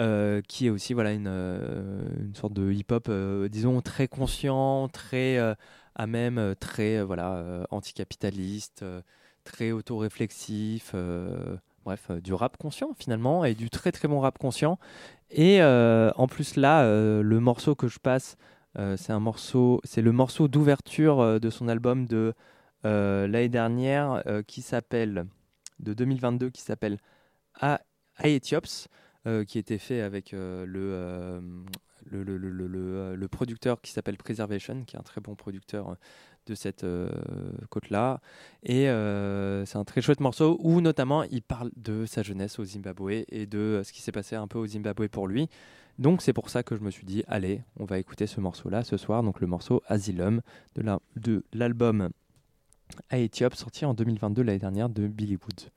euh, 0.00 0.40
qui 0.48 0.66
est 0.66 0.70
aussi 0.70 0.94
voilà 0.94 1.12
une, 1.12 1.28
euh, 1.28 2.02
une 2.18 2.34
sorte 2.34 2.54
de 2.54 2.72
hip-hop 2.72 3.06
euh, 3.08 3.48
disons 3.48 3.80
très 3.82 4.08
conscient 4.08 4.88
très 4.88 5.38
à 5.94 6.06
même 6.06 6.54
très 6.58 7.02
voilà 7.02 7.66
anticapitaliste 7.70 8.84
très 9.44 9.70
autoréflexif 9.70 10.94
bref 11.84 12.10
du 12.22 12.32
rap 12.32 12.56
conscient 12.56 12.94
finalement 12.98 13.44
et 13.44 13.54
du 13.54 13.70
très 13.70 13.92
très 13.92 14.08
bon 14.08 14.20
rap 14.20 14.38
conscient. 14.38 14.78
Et 15.30 15.62
en 15.62 16.26
plus 16.26 16.56
là 16.56 16.84
le 16.84 17.40
morceau 17.40 17.74
que 17.74 17.86
je 17.88 17.98
passe 17.98 18.36
c'est 18.74 19.12
un 19.12 19.20
morceau 19.20 19.80
c'est 19.84 20.02
le 20.02 20.12
morceau 20.12 20.48
d'ouverture 20.48 21.38
de 21.38 21.50
son 21.50 21.68
album 21.68 22.06
de 22.06 22.34
l'année 22.84 23.48
dernière 23.48 24.22
euh, 24.26 24.42
qui 24.42 24.62
s'appelle 24.62 25.26
de 25.80 25.92
2022 25.94 26.50
qui 26.50 26.62
s'appelle 26.62 26.98
A- 27.60 27.80
Aethiops 28.18 28.88
euh, 29.26 29.44
qui 29.44 29.58
était 29.58 29.78
fait 29.78 30.00
avec 30.02 30.34
euh, 30.34 30.66
le, 30.66 30.80
euh, 30.80 31.40
le, 32.10 32.22
le, 32.22 32.36
le, 32.36 32.50
le- 32.66 32.96
euh, 33.22 33.28
producteur 33.28 33.80
qui 33.80 33.90
s'appelle 33.92 34.16
Preservation 34.16 34.84
qui 34.84 34.96
est 34.96 34.98
un 34.98 35.02
très 35.02 35.20
bon 35.20 35.34
producteur 35.34 35.90
euh, 35.90 35.94
de 36.46 36.54
cette 36.54 36.84
euh, 36.84 37.08
côte 37.70 37.88
là 37.90 38.20
et 38.62 38.88
euh, 38.90 39.64
c'est 39.64 39.78
un 39.78 39.84
très 39.84 40.02
chouette 40.02 40.20
morceau 40.20 40.58
où 40.60 40.80
notamment 40.82 41.22
il 41.24 41.42
parle 41.42 41.70
de 41.76 42.04
sa 42.06 42.22
jeunesse 42.22 42.58
au 42.58 42.64
Zimbabwe 42.64 43.24
et 43.28 43.46
de 43.46 43.58
euh, 43.58 43.82
ce 43.84 43.92
qui 43.92 44.02
s'est 44.02 44.12
passé 44.12 44.36
un 44.36 44.46
peu 44.46 44.58
au 44.58 44.66
Zimbabwe 44.66 45.08
pour 45.08 45.26
lui. 45.26 45.48
Donc 45.98 46.20
c'est 46.22 46.32
pour 46.34 46.50
ça 46.50 46.62
que 46.62 46.76
je 46.76 46.82
me 46.82 46.90
suis 46.90 47.06
dit 47.06 47.24
allez 47.28 47.62
on 47.76 47.84
va 47.86 47.98
écouter 47.98 48.26
ce 48.26 48.40
morceau 48.40 48.68
là 48.68 48.84
ce 48.84 48.96
soir. 48.98 49.22
Donc 49.22 49.40
le 49.40 49.46
morceau 49.46 49.82
Asylum 49.86 50.42
de 50.76 51.42
l'album 51.54 52.10
à 53.10 53.18
Éthiopie, 53.18 53.56
sorti 53.56 53.84
en 53.84 53.94
2022 53.94 54.42
l'année 54.42 54.58
dernière 54.58 54.88
de 54.88 55.06
Billy 55.06 55.36
Woods. 55.36 55.70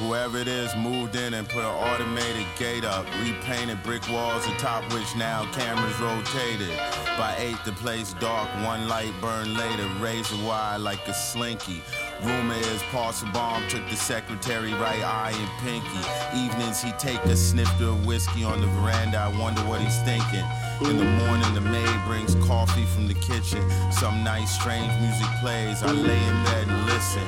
Whoever 0.00 0.38
it 0.38 0.48
is 0.48 0.74
moved 0.76 1.14
in 1.14 1.34
and 1.34 1.46
put 1.46 1.62
an 1.62 1.66
automated 1.66 2.46
gate 2.58 2.86
up, 2.86 3.04
repainted 3.22 3.82
brick 3.82 4.08
walls 4.08 4.46
atop 4.46 4.90
which 4.94 5.14
now 5.14 5.44
cameras 5.52 6.00
rotated. 6.00 6.74
By 7.18 7.36
eight, 7.36 7.58
the 7.66 7.72
place 7.72 8.14
dark, 8.14 8.48
one 8.64 8.88
light 8.88 9.12
burned 9.20 9.58
later, 9.58 9.86
razor 10.00 10.42
wire 10.42 10.78
like 10.78 11.06
a 11.06 11.12
slinky. 11.12 11.82
Rumor 12.22 12.54
is 12.54 12.82
Bomb 13.32 13.66
took 13.68 13.88
the 13.88 13.96
secretary 13.96 14.72
right 14.74 15.02
eye 15.02 15.32
and 15.34 15.50
pinky. 15.62 16.02
Evenings 16.36 16.82
he 16.82 16.92
take 16.92 17.22
a 17.24 17.36
snifter 17.36 17.86
of 17.86 18.04
whiskey 18.04 18.44
on 18.44 18.60
the 18.60 18.66
veranda. 18.66 19.18
I 19.18 19.28
wonder 19.40 19.62
what 19.62 19.80
he's 19.80 19.98
thinking. 20.02 20.44
In 20.82 20.96
the 20.96 21.04
morning, 21.04 21.54
the 21.54 21.60
maid 21.60 22.00
brings 22.06 22.34
coffee 22.46 22.84
from 22.86 23.06
the 23.08 23.14
kitchen. 23.14 23.62
Some 23.92 24.22
nice, 24.24 24.58
strange 24.58 24.92
music 25.00 25.28
plays. 25.40 25.82
I 25.82 25.92
lay 25.92 26.16
in 26.16 26.44
bed 26.44 26.68
and 26.68 26.86
listen. 26.86 27.24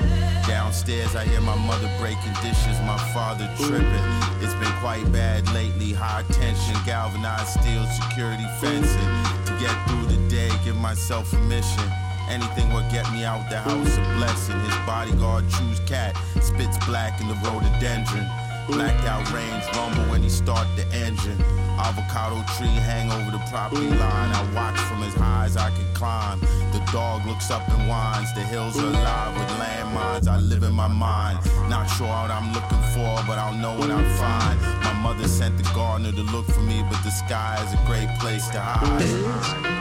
Downstairs, 0.47 1.14
I 1.16 1.24
hear 1.24 1.40
my 1.40 1.57
mother 1.57 1.90
breaking 1.99 2.34
dishes, 2.43 2.78
my 2.84 2.99
father 3.14 3.49
tripping. 3.57 4.09
It's 4.40 4.55
been 4.55 4.72
quite 4.80 5.11
bad 5.12 5.49
lately. 5.53 5.93
High 5.93 6.24
tension, 6.32 6.76
galvanized 6.84 7.61
steel 7.61 7.86
security 7.86 8.47
fencing. 8.61 9.11
To 9.47 9.53
get 9.61 9.72
through 9.88 10.07
the 10.16 10.28
day, 10.28 10.51
give 10.64 10.76
myself 10.76 11.32
a 11.32 11.38
mission. 11.38 11.88
Anything 12.29 12.73
will 12.73 12.89
get 12.91 13.11
me 13.12 13.25
out 13.25 13.49
the 13.51 13.59
house 13.59 13.97
a 13.97 14.03
blessing. 14.16 14.59
His 14.61 14.77
bodyguard 14.87 15.45
chews 15.51 15.81
cat, 15.87 16.16
spits 16.41 16.79
black 16.87 17.20
in 17.20 17.29
the 17.29 17.35
rhododendron. 17.45 18.27
Blacked 18.68 19.05
out 19.07 19.31
range 19.33 19.64
rumble 19.77 20.05
when 20.11 20.23
he 20.23 20.29
start 20.29 20.66
the 20.77 20.87
engine. 20.95 21.41
Avocado 21.79 22.37
tree 22.57 22.68
hang 22.68 23.11
over 23.11 23.33
the 23.33 23.43
property 23.51 23.89
line. 23.89 24.31
I 24.31 24.43
watch 24.55 24.79
from 24.87 25.03
as 25.03 25.14
high 25.14 25.47
as 25.47 25.57
I 25.57 25.70
can 25.70 25.95
climb. 25.95 26.41
The 26.70 26.81
dog 26.93 27.27
looks 27.27 27.51
up 27.51 27.68
and 27.68 27.89
whines. 27.89 28.33
The 28.35 28.41
hills 28.41 28.79
are 28.79 28.87
alive 28.87 29.35
with 29.35 29.49
landmines. 29.59 30.29
I 30.29 30.39
live 30.39 30.62
in 30.62 30.75
my 30.75 30.89
mind. 30.89 31.39
Not 31.68 31.87
sure 31.87 32.07
what 32.07 32.31
I'm 32.31 32.53
looking 32.53 32.83
for, 32.95 33.12
but 33.27 33.39
I'll 33.39 33.55
know 33.55 33.79
when 33.79 33.91
I 33.91 34.03
find. 34.16 34.61
My 34.85 34.93
mother 35.03 35.27
sent 35.27 35.59
the 35.59 35.64
gardener 35.75 36.12
to 36.12 36.23
look 36.23 36.47
for 36.47 36.61
me, 36.61 36.85
but 36.89 37.03
the 37.03 37.11
sky 37.11 37.62
is 37.66 37.75
a 37.75 37.85
great 37.87 38.09
place 38.20 38.47
to 38.51 38.61
hide. 38.61 39.72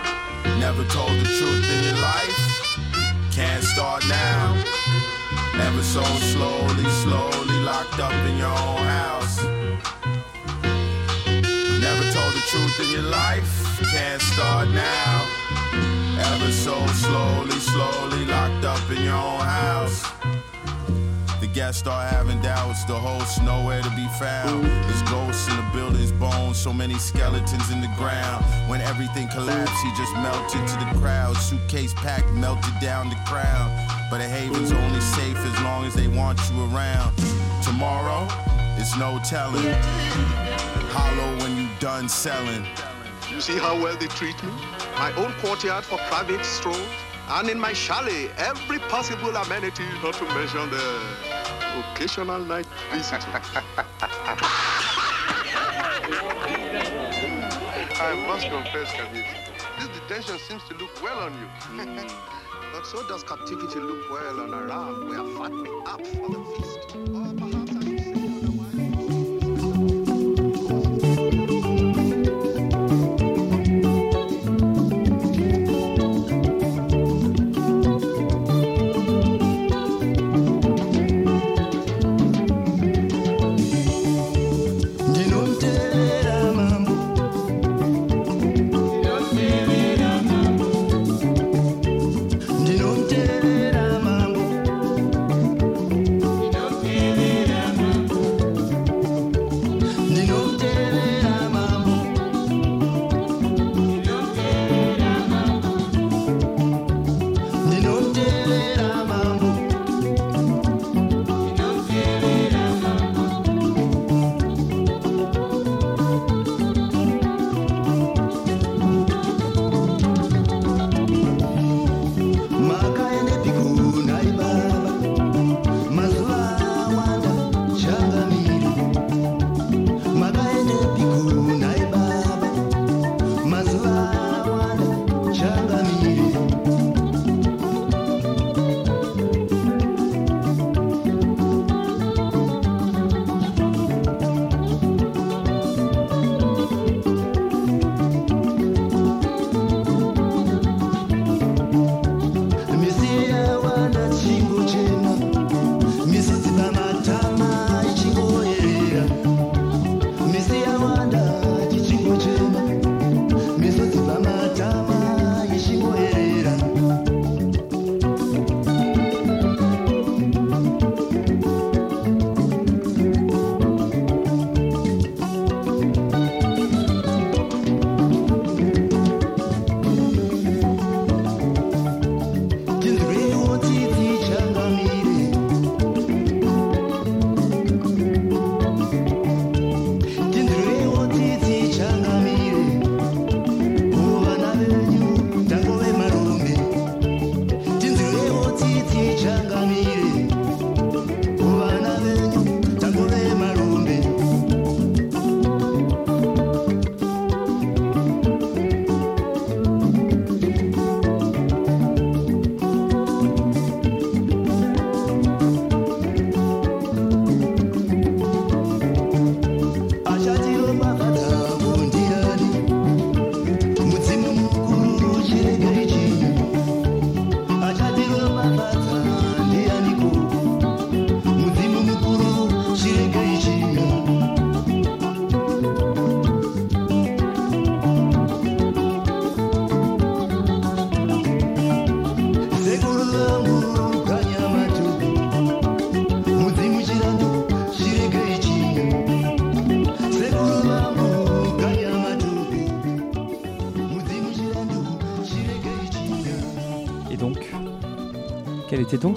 Never 0.59 0.83
told 0.85 1.11
the 1.19 1.25
truth 1.37 1.67
in 1.73 1.83
your 1.83 1.99
life. 2.01 2.39
Can't 3.31 3.63
start 3.63 4.03
now. 4.07 4.55
Ever 5.55 5.83
so 5.83 6.03
slowly, 6.03 6.85
slowly 7.03 7.59
locked 7.63 7.99
up 7.99 8.13
in 8.29 8.37
your 8.37 8.47
own 8.47 8.83
house. 8.99 9.43
Never 11.85 12.05
told 12.11 12.33
the 12.33 12.43
truth 12.51 12.79
in 12.83 12.89
your 12.91 13.09
life. 13.09 13.79
Can't 13.91 14.21
start 14.21 14.69
now. 14.69 15.25
Ever 16.33 16.51
so 16.51 16.75
slowly, 16.87 17.51
slowly 17.51 18.25
locked 18.25 18.65
up 18.65 18.89
in 18.91 19.03
your 19.03 19.15
own 19.15 19.39
house. 19.39 20.20
The 21.51 21.55
guests 21.55 21.81
start 21.81 22.09
having 22.09 22.39
doubts, 22.39 22.85
the 22.85 22.95
host 22.95 23.43
nowhere 23.43 23.81
to 23.81 23.89
be 23.89 24.07
found. 24.17 24.63
There's 24.63 25.01
ghosts 25.11 25.49
in 25.49 25.57
the 25.57 25.69
building's 25.73 26.13
bones, 26.13 26.57
so 26.57 26.71
many 26.71 26.93
skeletons 26.93 27.69
in 27.71 27.81
the 27.81 27.91
ground. 27.97 28.45
When 28.69 28.79
everything 28.79 29.27
collapsed, 29.27 29.83
he 29.83 29.89
just 29.97 30.13
melted 30.13 30.65
to 30.65 30.79
the 30.79 30.99
crowd. 31.01 31.35
Suitcase 31.35 31.93
packed, 31.95 32.31
melted 32.31 32.79
down 32.79 33.09
the 33.09 33.17
crowd. 33.27 33.67
But 34.09 34.21
a 34.21 34.29
haven's 34.29 34.71
only 34.71 35.01
safe 35.01 35.35
as 35.35 35.61
long 35.61 35.83
as 35.83 35.93
they 35.93 36.07
want 36.07 36.39
you 36.49 36.63
around. 36.73 37.17
Tomorrow, 37.61 38.29
it's 38.79 38.95
no 38.95 39.19
telling. 39.25 39.75
Hollow 40.95 41.37
when 41.43 41.57
you 41.57 41.67
done 41.81 42.07
selling. 42.07 42.65
You 43.29 43.41
see 43.41 43.57
how 43.57 43.75
well 43.75 43.97
they 43.97 44.07
treat 44.07 44.41
me? 44.41 44.53
My 44.95 45.11
own 45.17 45.33
courtyard 45.41 45.83
for 45.83 45.97
private 46.07 46.45
strolls, 46.45 46.79
and 47.27 47.49
in 47.49 47.59
my 47.59 47.73
chalet, 47.73 48.29
every 48.37 48.79
possible 48.79 49.35
amenity, 49.35 49.83
not 50.01 50.13
to 50.13 50.23
mention 50.23 50.69
the 50.69 51.30
occasional 51.79 52.39
night 52.39 52.67
visitor. 52.91 53.41
I 58.03 58.15
must 58.27 58.47
confess, 58.49 58.91
Kabir, 58.93 59.25
this 59.79 59.89
detention 59.99 60.37
seems 60.39 60.63
to 60.69 60.73
look 60.75 61.03
well 61.03 61.19
on 61.19 61.33
you. 61.33 61.45
Hmm. 61.45 61.97
but 62.73 62.85
so 62.85 63.07
does 63.07 63.23
captivity 63.23 63.79
look 63.79 64.09
well 64.09 64.39
on 64.41 64.53
a 64.53 64.63
ram 64.65 65.07
we 65.07 65.15
are 65.15 65.37
fattening 65.37 65.81
up 65.85 66.05
for 66.07 66.29
the 66.29 66.43
feast. 66.55 67.60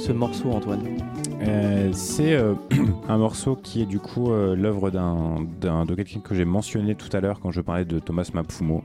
Ce 0.05 0.13
morceau, 0.13 0.51
Antoine 0.51 0.83
Euh, 1.41 1.91
c'est 1.95 2.35
euh, 2.35 2.55
un 3.09 3.17
morceau 3.17 3.57
qui 3.57 3.81
est 3.81 3.87
du 3.87 3.99
coup 3.99 4.31
euh, 4.31 4.55
l'œuvre 4.55 4.91
d'un, 4.91 5.47
de 5.87 5.95
quelqu'un 5.95 6.21
que 6.21 6.35
j'ai 6.35 6.45
mentionné 6.45 6.95
tout 6.95 7.09
à 7.17 7.21
l'heure 7.21 7.41
quand 7.41 7.51
je 7.51 7.63
parlais 7.63 7.87
de 7.87 7.99
Thomas 7.99 8.29
Mapfumo. 8.35 8.85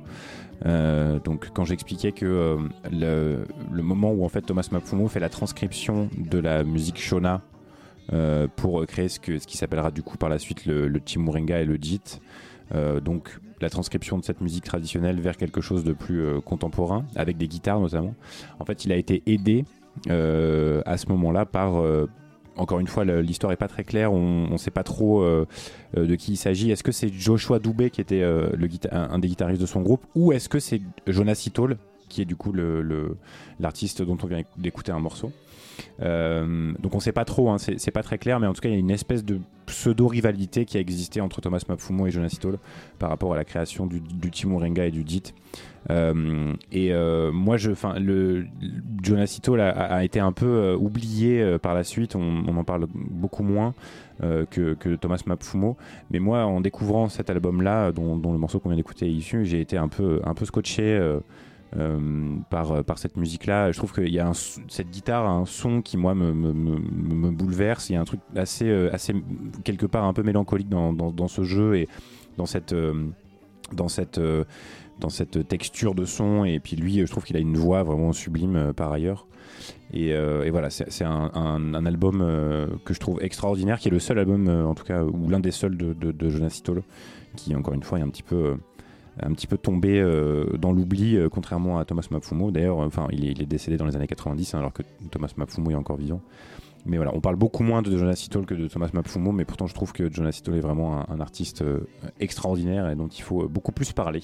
Donc 1.25 1.49
quand 1.53 1.65
j'expliquais 1.65 2.13
que 2.13 2.57
le, 2.89 3.81
moment 3.81 4.11
où 4.11 4.23
en 4.23 4.29
fait 4.29 4.43
Thomas 4.43 4.67
Mapfumo 4.71 5.09
fait 5.09 5.19
la 5.19 5.29
transcription 5.29 6.09
de 6.17 6.39
la 6.39 6.63
musique 6.63 6.99
Shona 7.01 7.41
pour 8.55 8.85
créer 8.85 9.09
ce, 9.09 9.19
que, 9.19 9.39
ce 9.39 9.47
qui 9.47 9.57
s'appellera 9.57 9.91
du 9.91 10.03
coup 10.03 10.17
par 10.17 10.29
la 10.29 10.39
suite 10.39 10.65
le, 10.65 10.87
le 10.87 10.99
Timurenga 11.01 11.59
et 11.59 11.65
le 11.65 11.75
Jit. 11.75 12.21
Donc 13.03 13.39
la 13.61 13.69
transcription 13.69 14.17
de 14.17 14.23
cette 14.23 14.39
musique 14.39 14.63
traditionnelle 14.63 15.19
vers 15.19 15.35
quelque 15.35 15.59
chose 15.59 15.83
de 15.83 15.93
plus 15.93 16.41
contemporain, 16.41 17.05
avec 17.15 17.37
des 17.37 17.47
guitares 17.47 17.81
notamment. 17.81 18.15
En 18.59 18.65
fait, 18.65 18.85
il 18.85 18.91
a 18.93 18.95
été 18.95 19.21
aidé 19.25 19.65
à 20.07 20.97
ce 20.97 21.07
moment-là 21.09 21.45
par 21.45 21.81
euh, 21.81 22.07
encore 22.59 22.79
une 22.79 22.87
fois, 22.87 23.05
l'histoire 23.05 23.53
est 23.53 23.57
pas 23.57 23.67
très 23.67 23.83
claire. 23.83 24.11
On 24.11 24.49
ne 24.49 24.57
sait 24.57 24.71
pas 24.71 24.83
trop 24.83 25.21
euh, 25.21 25.47
euh, 25.97 26.05
de 26.05 26.15
qui 26.15 26.33
il 26.33 26.37
s'agit. 26.37 26.71
Est-ce 26.71 26.83
que 26.83 26.91
c'est 26.91 27.11
Joshua 27.11 27.59
Doubé 27.59 27.89
qui 27.89 28.01
était 28.01 28.21
euh, 28.21 28.49
un, 28.91 29.19
des 29.19 29.29
guitaristes 29.29 29.61
de 29.61 29.65
son 29.65 29.81
groupe, 29.81 30.05
ou 30.13 30.33
est-ce 30.33 30.49
que 30.49 30.59
c'est 30.59 30.81
Jonas 31.07 31.43
Itol 31.47 31.77
qui 32.09 32.21
est 32.21 32.25
du 32.25 32.35
coup 32.35 32.53
l'artiste 33.59 34.01
dont 34.01 34.17
on 34.23 34.27
vient 34.27 34.41
d'écouter 34.57 34.91
un 34.91 34.99
morceau? 34.99 35.31
Euh, 36.01 36.73
donc 36.79 36.95
on 36.95 36.99
sait 36.99 37.13
pas 37.13 37.23
trop, 37.23 37.49
hein, 37.49 37.57
c'est 37.57 37.91
pas 37.91 38.03
très 38.03 38.17
clair, 38.17 38.39
mais 38.39 38.47
en 38.47 38.53
tout 38.53 38.61
cas 38.61 38.67
il 38.67 38.73
y 38.73 38.75
a 38.75 38.79
une 38.79 38.91
espèce 38.91 39.23
de 39.23 39.39
pseudo-rivalité 39.65 40.65
qui 40.65 40.77
a 40.77 40.81
existé 40.81 41.21
entre 41.21 41.39
Thomas 41.39 41.63
Mapfumo 41.69 42.07
et 42.07 42.11
Jonas 42.11 42.31
Itol 42.33 42.57
par 42.97 43.09
rapport 43.09 43.33
à 43.33 43.37
la 43.37 43.45
création 43.45 43.85
du, 43.85 44.01
du 44.01 44.29
et 44.29 44.91
du 44.91 45.03
DIT. 45.03 45.33
Euh, 45.89 46.53
et 46.71 46.93
euh, 46.93 47.31
moi, 47.31 47.57
je, 47.57 47.71
enfin, 47.71 47.97
le 47.99 48.45
Jonas 49.01 49.33
Itol 49.37 49.61
a, 49.61 50.03
été 50.03 50.19
un 50.19 50.31
peu 50.31 50.45
euh, 50.45 50.75
oublié 50.75 51.57
par 51.61 51.73
la 51.73 51.83
suite. 51.83 52.15
On, 52.15 52.47
en 52.47 52.63
parle 52.63 52.87
beaucoup 52.93 53.43
moins 53.43 53.73
que, 54.21 54.95
Thomas 54.95 55.21
Mapfumo. 55.25 55.77
Mais 56.11 56.19
moi, 56.19 56.45
en 56.45 56.61
découvrant 56.61 57.09
cet 57.09 57.29
album-là, 57.29 57.91
dont, 57.91 58.15
le 58.15 58.37
morceau 58.37 58.59
qu'on 58.59 58.69
vient 58.69 58.77
d'écouter 58.77 59.05
est 59.05 59.13
issu, 59.13 59.45
j'ai 59.45 59.61
été 59.61 59.77
un 59.77 59.87
peu, 59.87 60.21
un 60.23 60.33
peu 60.33 60.45
scotché. 60.45 60.99
par, 62.49 62.83
par 62.83 62.97
cette 62.97 63.15
musique-là. 63.15 63.71
Je 63.71 63.77
trouve 63.77 63.93
qu'il 63.93 64.09
y 64.09 64.19
a 64.19 64.31
cette 64.33 64.89
guitare 64.89 65.25
a 65.25 65.31
un 65.31 65.45
son 65.45 65.81
qui, 65.81 65.97
moi, 65.97 66.15
me, 66.15 66.33
me, 66.33 67.31
bouleverse. 67.31 67.89
Il 67.89 67.93
y 67.93 67.95
a 67.95 68.01
un 68.01 68.05
truc 68.05 68.21
assez, 68.35 68.69
assez 68.91 69.13
quelque 69.63 69.85
part 69.85 70.03
un 70.03 70.13
peu 70.13 70.23
mélancolique 70.23 70.69
dans, 70.69 70.91
dans, 70.91 71.27
ce 71.27 71.43
jeu 71.43 71.77
et 71.77 71.87
dans 72.37 72.45
cette, 72.45 72.75
dans 73.75 73.87
cette 73.87 74.17
euh, 74.17 74.43
dans 74.99 75.09
cette 75.09 75.47
texture 75.47 75.95
de 75.95 76.05
son. 76.05 76.43
Et 76.45 76.59
puis 76.59 76.75
lui, 76.75 76.99
je 76.99 77.11
trouve 77.11 77.23
qu'il 77.23 77.37
a 77.37 77.39
une 77.39 77.55
voix 77.57 77.83
vraiment 77.83 78.11
sublime 78.11 78.55
euh, 78.55 78.73
par 78.73 78.91
ailleurs. 78.91 79.27
Et, 79.93 80.13
euh, 80.13 80.43
et 80.43 80.51
voilà, 80.51 80.69
c'est 80.69 81.03
un, 81.03 81.31
un- 81.33 81.73
un 81.73 81.85
album 81.85 82.19
que 82.85 82.93
je 82.93 82.99
trouve 82.99 83.21
extraordinaire, 83.23 83.79
qui 83.79 83.87
est 83.87 83.91
le 83.91 83.99
seul 83.99 84.19
album, 84.19 84.47
en 84.47 84.75
tout 84.75 84.83
cas, 84.83 85.03
ou 85.03 85.27
l'un 85.29 85.39
des 85.39 85.51
seuls 85.51 85.75
de, 85.77 85.93
de, 85.93 86.29
Jonas 86.29 86.55
Itolo, 86.59 86.83
qui 87.35 87.55
encore 87.55 87.73
une 87.73 87.81
fois 87.83 87.97
est 87.99 88.03
un 88.03 88.09
petit 88.09 88.21
peu, 88.23 88.55
un 89.21 89.33
petit 89.33 89.47
peu 89.47 89.57
tombé 89.57 89.99
dans 90.59 90.71
l'oubli, 90.71 91.17
contrairement 91.31 91.79
à 91.79 91.85
Thomas 91.85 92.07
Mapfumo. 92.11 92.51
D'ailleurs, 92.51 92.77
enfin, 92.77 93.07
il, 93.11 93.25
est, 93.25 93.31
il 93.31 93.41
est 93.41 93.47
décédé 93.47 93.77
dans 93.77 93.85
les 93.85 93.95
années 93.95 94.07
90, 94.07 94.53
hein, 94.53 94.59
alors 94.59 94.73
que 94.73 94.83
Thomas 95.11 95.31
Mapfumo 95.35 95.71
est 95.71 95.75
encore 95.75 95.97
vivant. 95.97 96.21
Mais 96.85 96.97
voilà, 96.97 97.11
on 97.13 97.19
parle 97.19 97.35
beaucoup 97.35 97.63
moins 97.63 97.81
de 97.81 97.95
Jonas 97.97 98.23
Itolo 98.25 98.45
que 98.45 98.53
de 98.53 98.67
Thomas 98.67 98.89
Mapfumo, 98.93 99.31
mais 99.31 99.45
pourtant 99.45 99.67
je 99.67 99.73
trouve 99.73 99.91
que 99.91 100.11
Jonas 100.11 100.37
Itolo 100.39 100.57
est 100.57 100.61
vraiment 100.61 100.99
un, 101.01 101.05
un 101.09 101.19
artiste 101.19 101.61
euh, 101.61 101.87
extraordinaire 102.19 102.89
et 102.89 102.95
dont 102.95 103.07
il 103.07 103.21
faut 103.21 103.43
euh, 103.43 103.47
beaucoup 103.47 103.71
plus 103.71 103.91
parler. 103.91 104.23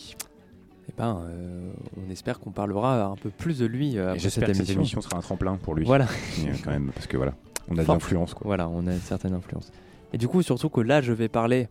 Eh 0.89 0.93
ben, 0.97 1.23
euh, 1.27 1.71
on 1.97 2.11
espère 2.11 2.39
qu'on 2.39 2.51
parlera 2.51 3.05
un 3.05 3.15
peu 3.15 3.29
plus 3.29 3.59
de 3.59 3.65
lui 3.65 3.97
euh, 3.97 4.13
j'espère 4.17 4.47
que 4.47 4.53
cette 4.53 4.69
émission. 4.69 5.01
sera 5.01 5.17
un 5.17 5.21
tremplin 5.21 5.57
pour 5.57 5.73
lui. 5.73 5.85
Voilà. 5.85 6.07
Quand 6.63 6.71
même, 6.71 6.91
parce 6.93 7.07
que 7.07 7.17
voilà, 7.17 7.33
on 7.69 7.77
a 7.77 7.83
de 7.83 7.87
l'influence. 7.87 8.35
Voilà, 8.41 8.69
on 8.69 8.85
a 8.87 8.93
une 8.93 8.99
certaine 8.99 9.33
influence. 9.33 9.71
Et 10.13 10.17
du 10.17 10.27
coup, 10.27 10.41
surtout 10.43 10.69
que 10.69 10.81
là, 10.81 11.01
je 11.01 11.11
vais 11.11 11.27
parler 11.27 11.67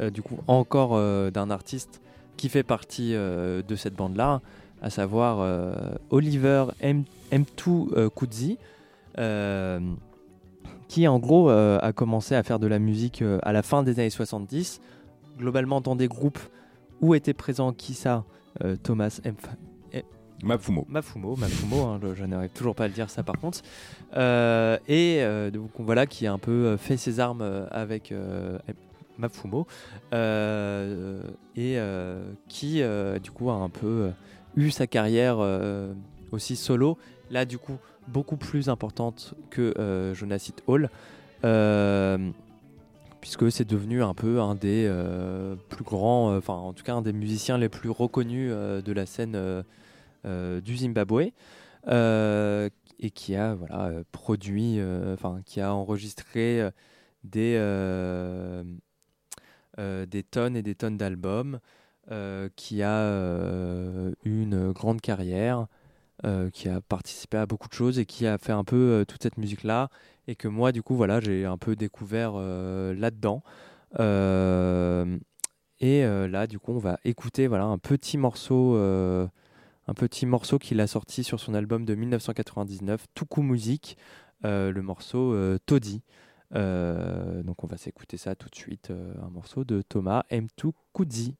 euh, 0.00 0.10
du 0.10 0.20
coup 0.22 0.38
encore 0.48 1.00
d'un 1.30 1.50
artiste 1.50 2.00
qui 2.36 2.48
fait 2.48 2.64
partie 2.64 3.12
de 3.12 3.76
cette 3.76 3.94
bande-là, 3.94 4.42
à 4.82 4.90
savoir 4.90 5.88
Oliver 6.10 6.66
M. 6.80 7.04
M2 7.32 7.94
euh, 7.96 8.10
Kudzi, 8.10 8.58
qui 10.88 11.06
en 11.08 11.18
gros 11.18 11.50
euh, 11.50 11.78
a 11.82 11.92
commencé 11.92 12.34
à 12.34 12.42
faire 12.42 12.58
de 12.58 12.66
la 12.66 12.78
musique 12.78 13.22
euh, 13.22 13.38
à 13.42 13.52
la 13.52 13.62
fin 13.62 13.82
des 13.82 13.98
années 13.98 14.10
70, 14.10 14.80
globalement 15.38 15.80
dans 15.80 15.96
des 15.96 16.08
groupes 16.08 16.38
où 17.00 17.14
était 17.14 17.34
présent 17.34 17.72
qui 17.72 17.94
ça 17.94 18.24
Euh, 18.64 18.74
Thomas 18.82 19.20
M. 19.24 19.34
M- 19.92 20.02
Mafumo. 20.42 20.86
Mafumo, 20.88 21.36
Mafumo, 21.36 21.82
hein, 21.84 22.00
je, 22.02 22.14
je 22.14 22.24
n'arrive 22.24 22.50
toujours 22.50 22.74
pas 22.74 22.84
à 22.84 22.88
le 22.88 22.94
dire 22.94 23.10
ça 23.10 23.22
par 23.22 23.38
contre. 23.38 23.60
Euh, 24.16 24.78
et 24.88 25.22
donc 25.52 25.70
voilà, 25.78 26.06
qui 26.06 26.26
a 26.26 26.32
un 26.32 26.38
peu 26.38 26.76
fait 26.78 26.96
ses 26.96 27.20
armes 27.20 27.42
avec 27.70 28.14
Mafumo. 29.18 29.66
et 31.56 31.78
qui 32.48 32.82
du 33.22 33.30
coup 33.30 33.50
a 33.50 33.54
un 33.54 33.68
peu 33.68 34.10
eu 34.56 34.70
sa 34.70 34.86
carrière 34.86 35.38
aussi 36.32 36.56
solo. 36.56 36.96
Là 37.30 37.44
du 37.44 37.58
coup 37.58 37.76
beaucoup 38.08 38.36
plus 38.36 38.68
importante 38.68 39.34
que 39.50 39.74
euh, 39.78 40.14
Jonas 40.14 40.46
It 40.48 40.62
Hall. 40.66 40.90
Euh, 41.44 42.30
puisque 43.20 43.50
c'est 43.50 43.64
devenu 43.64 44.02
un 44.02 44.14
peu 44.14 44.40
un 44.40 44.54
des 44.54 44.86
euh, 44.88 45.56
plus 45.68 45.84
grands, 45.84 46.30
euh, 46.30 46.38
enfin 46.38 46.54
en 46.54 46.72
tout 46.72 46.84
cas 46.84 46.94
un 46.94 47.02
des 47.02 47.12
musiciens 47.12 47.58
les 47.58 47.68
plus 47.68 47.90
reconnus 47.90 48.52
de 48.52 48.92
la 48.92 49.06
scène 49.06 49.64
du 50.24 50.76
Zimbabwe, 50.76 51.32
et 51.88 53.10
qui 53.10 53.36
a 53.36 53.54
voilà 53.54 53.90
produit, 54.12 54.80
enfin 55.12 55.40
qui 55.44 55.60
a 55.60 55.74
enregistré 55.74 56.68
des 57.24 57.58
des 59.78 60.22
tonnes 60.22 60.56
et 60.56 60.62
des 60.62 60.74
tonnes 60.74 60.96
d'albums, 60.96 61.58
qui 62.54 62.82
a 62.82 64.12
eu 64.24 64.42
une 64.42 64.72
grande 64.72 65.00
carrière, 65.00 65.66
euh, 66.24 66.48
qui 66.48 66.68
a 66.68 66.80
participé 66.80 67.36
à 67.36 67.44
beaucoup 67.44 67.68
de 67.68 67.74
choses 67.74 67.98
et 67.98 68.06
qui 68.06 68.26
a 68.26 68.38
fait 68.38 68.52
un 68.52 68.64
peu 68.64 68.76
euh, 68.76 69.04
toute 69.04 69.22
cette 69.22 69.36
musique 69.36 69.64
là 69.64 69.90
et 70.26 70.34
que 70.34 70.48
moi 70.48 70.72
du 70.72 70.82
coup 70.82 70.96
voilà 70.96 71.20
j'ai 71.20 71.44
un 71.44 71.58
peu 71.58 71.76
découvert 71.76 72.32
euh, 72.36 72.94
là-dedans. 72.94 73.42
Euh, 74.00 75.18
et 75.78 76.02
là 76.04 76.46
du 76.46 76.58
coup 76.58 76.72
on 76.72 76.78
va 76.78 76.98
écouter 77.04 77.46
voilà 77.48 77.64
un 77.64 77.76
petit 77.76 78.16
morceau 78.16 78.76
un 78.76 79.94
petit 79.94 80.24
morceau 80.24 80.58
qu'il 80.58 80.80
a 80.80 80.86
sorti 80.86 81.22
sur 81.22 81.38
son 81.38 81.52
album 81.52 81.84
de 81.84 81.94
1999 81.94 83.04
Tuku 83.14 83.42
Music 83.42 83.98
euh, 84.46 84.72
le 84.72 84.80
morceau 84.80 85.36
Toddy. 85.66 86.02
Donc 86.52 87.62
on 87.62 87.66
va 87.66 87.76
s'écouter 87.76 88.16
ça 88.16 88.34
tout 88.34 88.48
de 88.48 88.54
suite 88.54 88.90
un 88.90 89.28
morceau 89.28 89.64
de 89.64 89.82
Thomas 89.82 90.24
M2 90.30 90.72
Kudzi. 90.94 91.36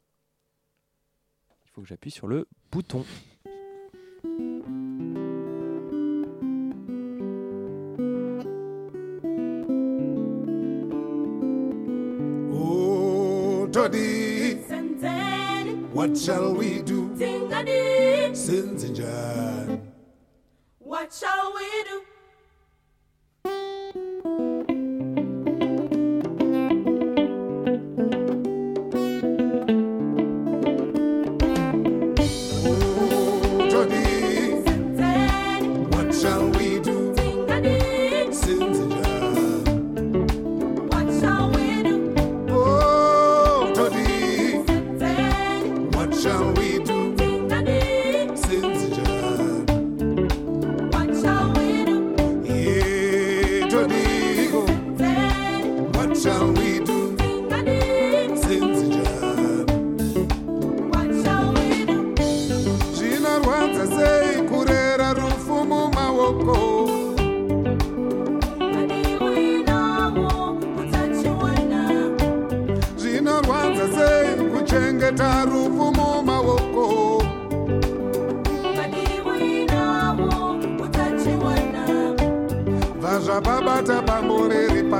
Il 1.65 1.71
faut 1.71 1.81
que 1.81 1.89
j'appuie 1.89 2.11
sur 2.11 2.27
le 2.27 2.47
bouton 2.71 3.07
what 16.07 16.17
shall 16.17 16.55
we 16.55 16.83
do? 16.83 17.11
Sinzinjan. 18.33 19.81
What 20.79 21.13
shall 21.13 21.53
we 21.55 21.85
do? 21.85 22.16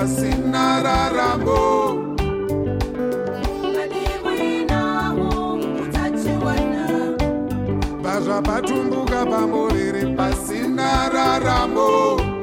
pasina 0.07 0.83
raramo 0.83 2.15
pazvapatumbuka 8.03 9.27
pamuriri 9.27 10.15
pasina 10.17 11.09
raramo. 11.13 12.36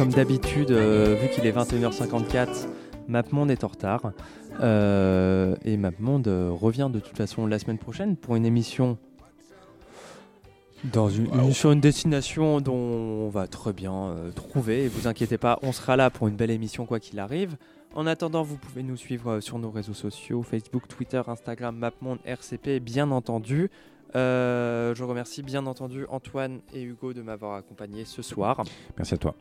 Comme 0.00 0.08
d'habitude, 0.12 0.70
euh, 0.70 1.14
vu 1.20 1.28
qu'il 1.28 1.44
est 1.44 1.52
21h54, 1.52 2.66
MapMonde 3.08 3.50
est 3.50 3.64
en 3.64 3.66
retard. 3.68 4.12
Euh, 4.62 5.54
et 5.62 5.76
MapMonde 5.76 6.26
euh, 6.26 6.50
revient 6.50 6.88
de 6.90 7.00
toute 7.00 7.18
façon 7.18 7.46
la 7.46 7.58
semaine 7.58 7.76
prochaine 7.76 8.16
pour 8.16 8.34
une 8.34 8.46
émission 8.46 8.96
dans 10.84 11.10
une, 11.10 11.26
une- 11.34 11.52
sur 11.52 11.70
une 11.72 11.80
destination 11.80 12.62
dont 12.62 12.72
on 12.72 13.28
va 13.28 13.46
très 13.46 13.74
bien 13.74 13.92
euh, 13.92 14.30
trouver. 14.30 14.84
Et 14.84 14.88
vous 14.88 15.06
inquiétez 15.06 15.36
pas, 15.36 15.58
on 15.60 15.70
sera 15.70 15.96
là 15.96 16.08
pour 16.08 16.28
une 16.28 16.34
belle 16.36 16.50
émission 16.50 16.86
quoi 16.86 16.98
qu'il 16.98 17.18
arrive. 17.18 17.58
En 17.94 18.06
attendant, 18.06 18.42
vous 18.42 18.56
pouvez 18.56 18.82
nous 18.82 18.96
suivre 18.96 19.32
euh, 19.32 19.40
sur 19.42 19.58
nos 19.58 19.70
réseaux 19.70 19.92
sociaux 19.92 20.42
Facebook, 20.42 20.88
Twitter, 20.88 21.20
Instagram, 21.26 21.76
MapMonde, 21.76 22.20
RCP, 22.24 22.80
bien 22.80 23.10
entendu. 23.10 23.70
Euh, 24.16 24.94
je 24.94 25.04
remercie 25.04 25.42
bien 25.42 25.66
entendu 25.66 26.06
Antoine 26.08 26.60
et 26.72 26.80
Hugo 26.80 27.12
de 27.12 27.20
m'avoir 27.20 27.56
accompagné 27.56 28.06
ce 28.06 28.22
soir. 28.22 28.62
Merci 28.96 29.12
à 29.12 29.18
toi. 29.18 29.34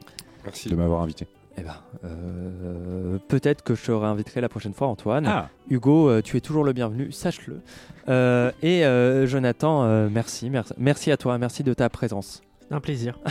Merci 0.46 0.70
de 0.70 0.76
m'avoir 0.76 1.02
invité. 1.02 1.28
Eh 1.58 1.62
ben, 1.62 1.76
euh, 2.06 3.18
peut-être 3.28 3.64
que 3.64 3.76
je 3.76 3.86
te 3.86 3.92
réinviterai 3.92 4.40
la 4.40 4.50
prochaine 4.50 4.74
fois, 4.74 4.88
Antoine. 4.88 5.26
Ah. 5.28 5.50
Hugo, 5.70 6.10
euh, 6.10 6.22
tu 6.22 6.38
es 6.38 6.42
toujours 6.42 6.64
le 6.64 6.72
bienvenu, 6.74 7.12
sache-le. 7.12 7.62
Euh, 8.08 8.52
et 8.62 8.86
euh, 8.86 9.28
Jonathan, 9.28 9.84
euh, 9.84 10.08
merci, 10.10 10.50
merci, 10.50 10.74
merci 10.78 11.12
à 11.12 11.18
toi, 11.18 11.38
merci 11.38 11.64
de 11.64 11.74
ta 11.74 11.90
présence. 11.90 12.42
Un 12.72 12.80
plaisir. 12.80 13.20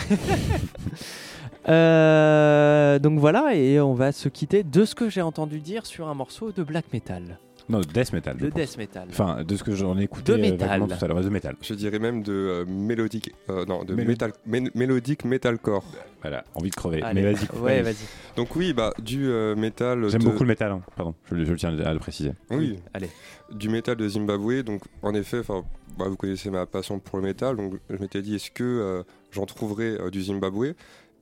Euh, 1.69 2.99
donc 2.99 3.19
voilà, 3.19 3.55
et 3.55 3.79
on 3.79 3.93
va 3.93 4.11
se 4.13 4.31
quitter 4.31 4.63
de 4.63 4.87
ce 4.87 4.95
que 4.95 5.11
j'ai 5.11 5.21
entendu 5.21 5.61
dire 5.61 5.85
sur 5.85 6.09
un 6.09 6.15
morceau 6.15 6.51
de 6.51 6.63
black 6.63 6.87
metal. 6.95 7.39
Non, 7.69 7.81
de 7.81 7.85
death 7.85 8.13
metal. 8.13 8.37
De 8.39 8.49
death 8.49 8.79
metal. 8.79 9.07
Enfin, 9.11 9.45
de 9.45 9.57
ce 9.57 9.63
que 9.63 9.75
j'en 9.75 9.99
ai 9.99 10.05
écouté 10.05 10.33
De 10.33 10.39
euh, 10.39 10.41
métal. 10.41 10.69
vaguement 10.69 10.87
tout 10.97 11.05
à 11.05 11.09
l'heure, 11.09 11.21
de 11.23 11.29
métal. 11.29 11.57
Je 11.61 11.75
dirais 11.75 11.99
même 11.99 12.23
de 12.23 12.33
euh, 12.33 12.65
mélodique, 12.67 13.33
euh, 13.51 13.65
non, 13.67 13.85
de 13.85 13.95
Mélo- 13.95 14.15
mé- 14.49 14.71
mélodique 14.75 15.25
metalcore. 15.25 15.85
Voilà, 16.23 16.45
envie 16.55 16.71
de 16.71 16.75
crever. 16.75 17.03
Allez. 17.03 17.23
Mais 17.23 17.33
vas-y. 17.33 17.59
Ouais, 17.61 17.83
vas-y. 17.83 17.93
vas-y. 17.95 18.37
Donc 18.37 18.57
oui, 18.57 18.73
bah 18.73 18.93
du 19.03 19.27
euh, 19.29 19.55
métal. 19.55 20.09
J'aime 20.09 20.23
de- 20.23 20.27
beaucoup 20.27 20.43
le 20.45 20.49
métal, 20.49 20.73
hein. 20.73 20.83
pardon, 20.97 21.15
je, 21.31 21.45
je 21.45 21.55
tiens 21.55 21.79
à 21.79 21.93
le 21.93 21.99
préciser. 21.99 22.33
Oui, 22.51 22.79
Allez. 22.95 23.09
du 23.53 23.69
métal 23.69 23.97
de 23.97 24.09
Zimbabwe. 24.09 24.63
Donc 24.63 24.83
en 25.03 25.15
effet, 25.15 25.41
enfin, 25.41 25.63
bah, 25.99 26.07
vous 26.09 26.17
connaissez 26.17 26.51
ma 26.51 26.65
passion 26.67 26.99
pour 26.99 27.19
le 27.19 27.25
métal, 27.25 27.57
donc 27.57 27.75
je 27.91 27.97
m'étais 27.97 28.23
dit 28.23 28.35
est-ce 28.37 28.51
que 28.51 28.65
euh, 28.65 29.03
j'en 29.31 29.45
trouverais 29.47 30.01
euh, 30.01 30.11
du 30.11 30.23
Zimbabwe? 30.23 30.73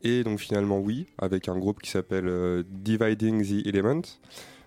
Et 0.05 0.23
donc 0.23 0.39
finalement 0.39 0.79
oui, 0.79 1.07
avec 1.19 1.49
un 1.49 1.59
groupe 1.59 1.83
qui 1.83 1.91
s'appelle 1.91 2.29
euh, 2.29 2.63
Dividing 2.71 3.43
the 3.45 3.67
Element, 3.67 4.03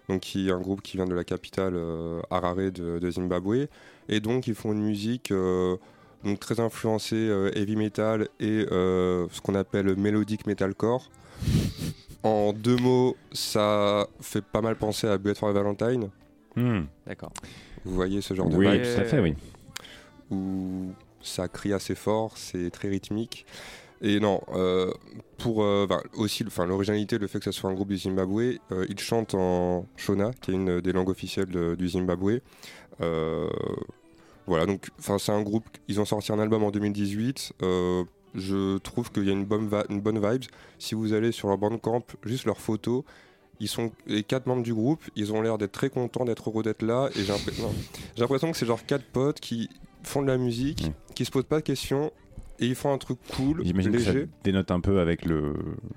donc 0.09 0.19
qui 0.21 0.49
est 0.49 0.51
un 0.51 0.59
groupe 0.59 0.81
qui 0.81 0.97
vient 0.97 1.05
de 1.05 1.15
la 1.15 1.23
capitale 1.23 1.73
euh, 1.75 2.19
Harare 2.29 2.55
de, 2.55 2.99
de 2.99 3.11
Zimbabwe, 3.11 3.67
et 4.09 4.19
donc 4.19 4.47
ils 4.47 4.55
font 4.55 4.73
une 4.73 4.81
musique. 4.83 5.31
euh, 5.31 5.77
donc 6.25 6.37
très 6.39 6.59
influencée 6.59 7.15
euh, 7.15 7.49
heavy 7.55 7.77
metal 7.77 8.27
et 8.41 8.65
euh, 8.73 9.25
ce 9.31 9.39
qu'on 9.39 9.55
appelle 9.55 9.95
melodic 9.95 10.45
metalcore. 10.47 11.09
En 12.23 12.51
deux 12.51 12.75
mots, 12.75 13.15
ça 13.31 14.05
fait 14.19 14.43
pas 14.43 14.59
mal 14.59 14.75
penser 14.75 15.07
à 15.07 15.17
Bullet 15.17 15.35
for 15.35 15.53
Valentine. 15.53 16.09
Hmm. 16.57 16.81
D'accord. 17.07 17.31
Vous 17.85 17.95
voyez 17.95 18.19
ce 18.19 18.33
genre 18.33 18.49
de 18.49 18.57
Oui, 18.57 18.69
vibe 18.69 18.81
tout 18.81 18.99
à 18.99 19.05
fait, 19.05 19.19
oui. 19.21 19.33
Où 20.29 20.91
ça 21.21 21.47
crie 21.47 21.71
assez 21.71 21.95
fort, 21.95 22.37
c'est 22.37 22.69
très 22.69 22.89
rythmique. 22.89 23.45
Et 24.01 24.19
non, 24.19 24.41
euh, 24.53 24.91
pour 25.37 25.63
euh, 25.63 25.85
aussi 26.15 26.43
enfin, 26.47 26.65
l'originalité, 26.65 27.17
le 27.17 27.27
fait 27.27 27.39
que 27.39 27.45
ce 27.45 27.51
soit 27.51 27.69
un 27.69 27.73
groupe 27.73 27.89
du 27.89 27.97
Zimbabwe, 27.97 28.57
euh, 28.71 28.85
ils 28.89 28.99
chantent 28.99 29.33
en 29.35 29.85
Shona, 29.97 30.31
qui 30.41 30.51
est 30.51 30.53
une 30.53 30.79
des 30.79 30.93
langues 30.93 31.09
officielles 31.09 31.47
de- 31.49 31.75
du 31.75 31.89
Zimbabwe. 31.89 32.39
Euh, 33.01 33.49
voilà, 34.47 34.65
donc 34.65 34.87
c'est 34.97 35.31
un 35.31 35.41
groupe, 35.41 35.65
ils 35.87 35.99
ont 35.99 36.05
sorti 36.05 36.31
un 36.31 36.39
album 36.39 36.63
en 36.63 36.71
2018. 36.71 37.53
euh, 37.61 38.03
je 38.35 38.77
trouve 38.77 39.11
qu'il 39.11 39.23
y 39.25 39.29
a 39.29 39.33
une 39.33 39.45
bonne, 39.45 39.69
une 39.89 40.01
bonne 40.01 40.19
vibe. 40.19 40.43
Si 40.77 40.93
vous 40.93 41.13
allez 41.13 41.31
sur 41.31 41.47
leur 41.47 41.57
bandcamp, 41.57 42.03
juste 42.23 42.45
leurs 42.45 42.59
photos, 42.61 43.03
ils 43.59 43.67
sont 43.67 43.91
les 44.05 44.23
quatre 44.23 44.45
membres 44.45 44.61
du 44.63 44.73
groupe, 44.73 45.01
ils 45.15 45.33
ont 45.33 45.41
l'air 45.41 45.57
d'être 45.57 45.71
très 45.71 45.89
contents 45.89 46.25
d'être 46.25 46.49
heureux 46.49 46.61
d'être 46.63 46.83
là. 46.83 47.09
Et 47.15 47.23
j'ai 47.23 47.33
l'impression 47.33 47.63
non, 47.63 47.73
j'ai 48.15 48.21
l'impression 48.21 48.51
que 48.51 48.57
c'est 48.57 48.67
genre 48.67 48.85
quatre 48.85 49.03
potes 49.05 49.39
qui 49.39 49.67
font 50.03 50.21
de 50.21 50.27
la 50.27 50.37
musique, 50.37 50.91
qui 51.15 51.25
se 51.25 51.31
posent 51.31 51.43
pas 51.45 51.57
de 51.57 51.63
questions 51.63 52.11
et 52.59 52.65
ils 52.67 52.75
font 52.75 52.93
un 52.93 52.97
truc 52.97 53.17
cool, 53.35 53.63
J'imagine 53.63 53.91
que 53.91 53.99
ça 53.99 54.11
léger. 54.13 54.27
dénote 54.43 54.71
un 54.71 54.79
peu 54.79 54.99
avec 54.99 55.25
le, 55.25 55.53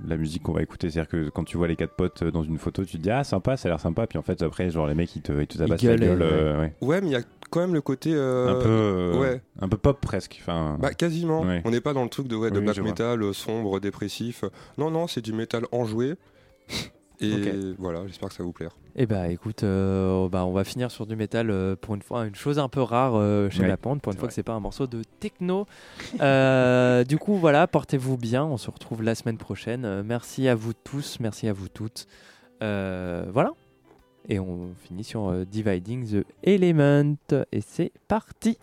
la 0.06 0.16
musique 0.16 0.42
qu'on 0.42 0.52
va 0.52 0.62
écouter. 0.62 0.90
C'est-à-dire 0.90 1.08
que 1.10 1.28
quand 1.30 1.44
tu 1.44 1.56
vois 1.56 1.68
les 1.68 1.76
quatre 1.76 1.94
potes 1.94 2.22
dans 2.24 2.42
une 2.42 2.58
photo, 2.58 2.84
tu 2.84 2.96
te 2.98 3.02
dis 3.02 3.10
ah 3.10 3.24
sympa, 3.24 3.56
ça 3.56 3.68
a 3.68 3.70
l'air 3.72 3.80
sympa. 3.80 4.06
Puis 4.06 4.18
en 4.18 4.22
fait, 4.22 4.40
après, 4.42 4.70
genre 4.70 4.86
les 4.86 4.94
mecs 4.94 5.14
ils 5.16 5.22
te, 5.22 5.32
ils 5.32 5.46
te 5.46 5.58
tabassent 5.58 5.82
la 5.82 5.96
gueule. 5.96 6.18
ouais. 6.20 6.26
euh, 6.26 6.60
ouais. 6.60 6.74
Ouais, 6.80 7.00
mais 7.00 7.08
il 7.08 7.12
y 7.12 7.16
a 7.16 7.22
quand 7.50 7.60
même 7.60 7.74
le 7.74 7.80
côté 7.82 8.12
euh, 8.14 8.48
un 8.48 8.54
peu, 8.62 8.68
euh, 8.68 9.18
ouais. 9.18 9.42
un 9.60 9.68
peu 9.68 9.76
pop 9.76 10.00
presque. 10.00 10.38
Enfin, 10.40 10.78
Bah 10.80 10.94
quasiment. 10.94 11.42
Ouais. 11.42 11.60
On 11.64 11.70
n'est 11.70 11.80
pas 11.82 11.92
dans 11.92 12.02
le 12.04 12.08
truc 12.08 12.28
de, 12.28 12.36
ouais, 12.36 12.50
de 12.50 12.58
Oui, 12.58 12.64
black 12.64 12.78
metal 12.78 13.34
sombre, 13.34 13.78
dépressif. 13.80 14.44
Non, 14.78 14.90
non, 14.90 15.06
c'est 15.06 15.20
du 15.20 15.32
métal 15.32 15.64
enjoué. 15.72 16.14
Et 17.22 17.74
voilà, 17.78 18.06
j'espère 18.06 18.28
que 18.28 18.34
ça 18.34 18.42
va 18.42 18.46
vous 18.46 18.52
plaire. 18.52 18.76
Eh 18.96 19.06
bah 19.06 19.28
écoute, 19.28 19.62
euh, 19.62 20.28
bah, 20.28 20.44
on 20.44 20.52
va 20.52 20.64
finir 20.64 20.90
sur 20.90 21.06
du 21.06 21.16
métal 21.16 21.50
euh, 21.50 21.76
pour 21.76 21.94
une 21.94 22.02
fois, 22.02 22.26
une 22.26 22.34
chose 22.34 22.58
un 22.58 22.68
peu 22.68 22.82
rare 22.82 23.14
euh, 23.14 23.48
chez 23.48 23.62
Ouais, 23.62 23.68
La 23.68 23.76
Pente, 23.76 24.02
pour 24.02 24.12
une 24.12 24.18
fois 24.18 24.28
que 24.28 24.34
c'est 24.34 24.42
pas 24.42 24.52
un 24.52 24.60
morceau 24.60 24.86
de 24.86 25.02
techno. 25.20 25.66
Du 27.08 27.18
coup 27.18 27.36
voilà, 27.36 27.66
portez-vous 27.66 28.16
bien, 28.16 28.44
on 28.44 28.56
se 28.56 28.70
retrouve 28.70 29.02
la 29.02 29.14
semaine 29.14 29.38
prochaine. 29.38 30.02
Merci 30.02 30.48
à 30.48 30.54
vous 30.54 30.72
tous, 30.72 31.18
merci 31.20 31.48
à 31.48 31.52
vous 31.52 31.68
toutes. 31.68 32.06
Voilà. 32.60 33.52
Et 34.28 34.38
on 34.38 34.70
finit 34.78 35.04
sur 35.04 35.32
Dividing 35.46 36.06
the 36.06 36.26
Element. 36.44 37.16
Et 37.50 37.60
c'est 37.60 37.92
parti 38.08 38.56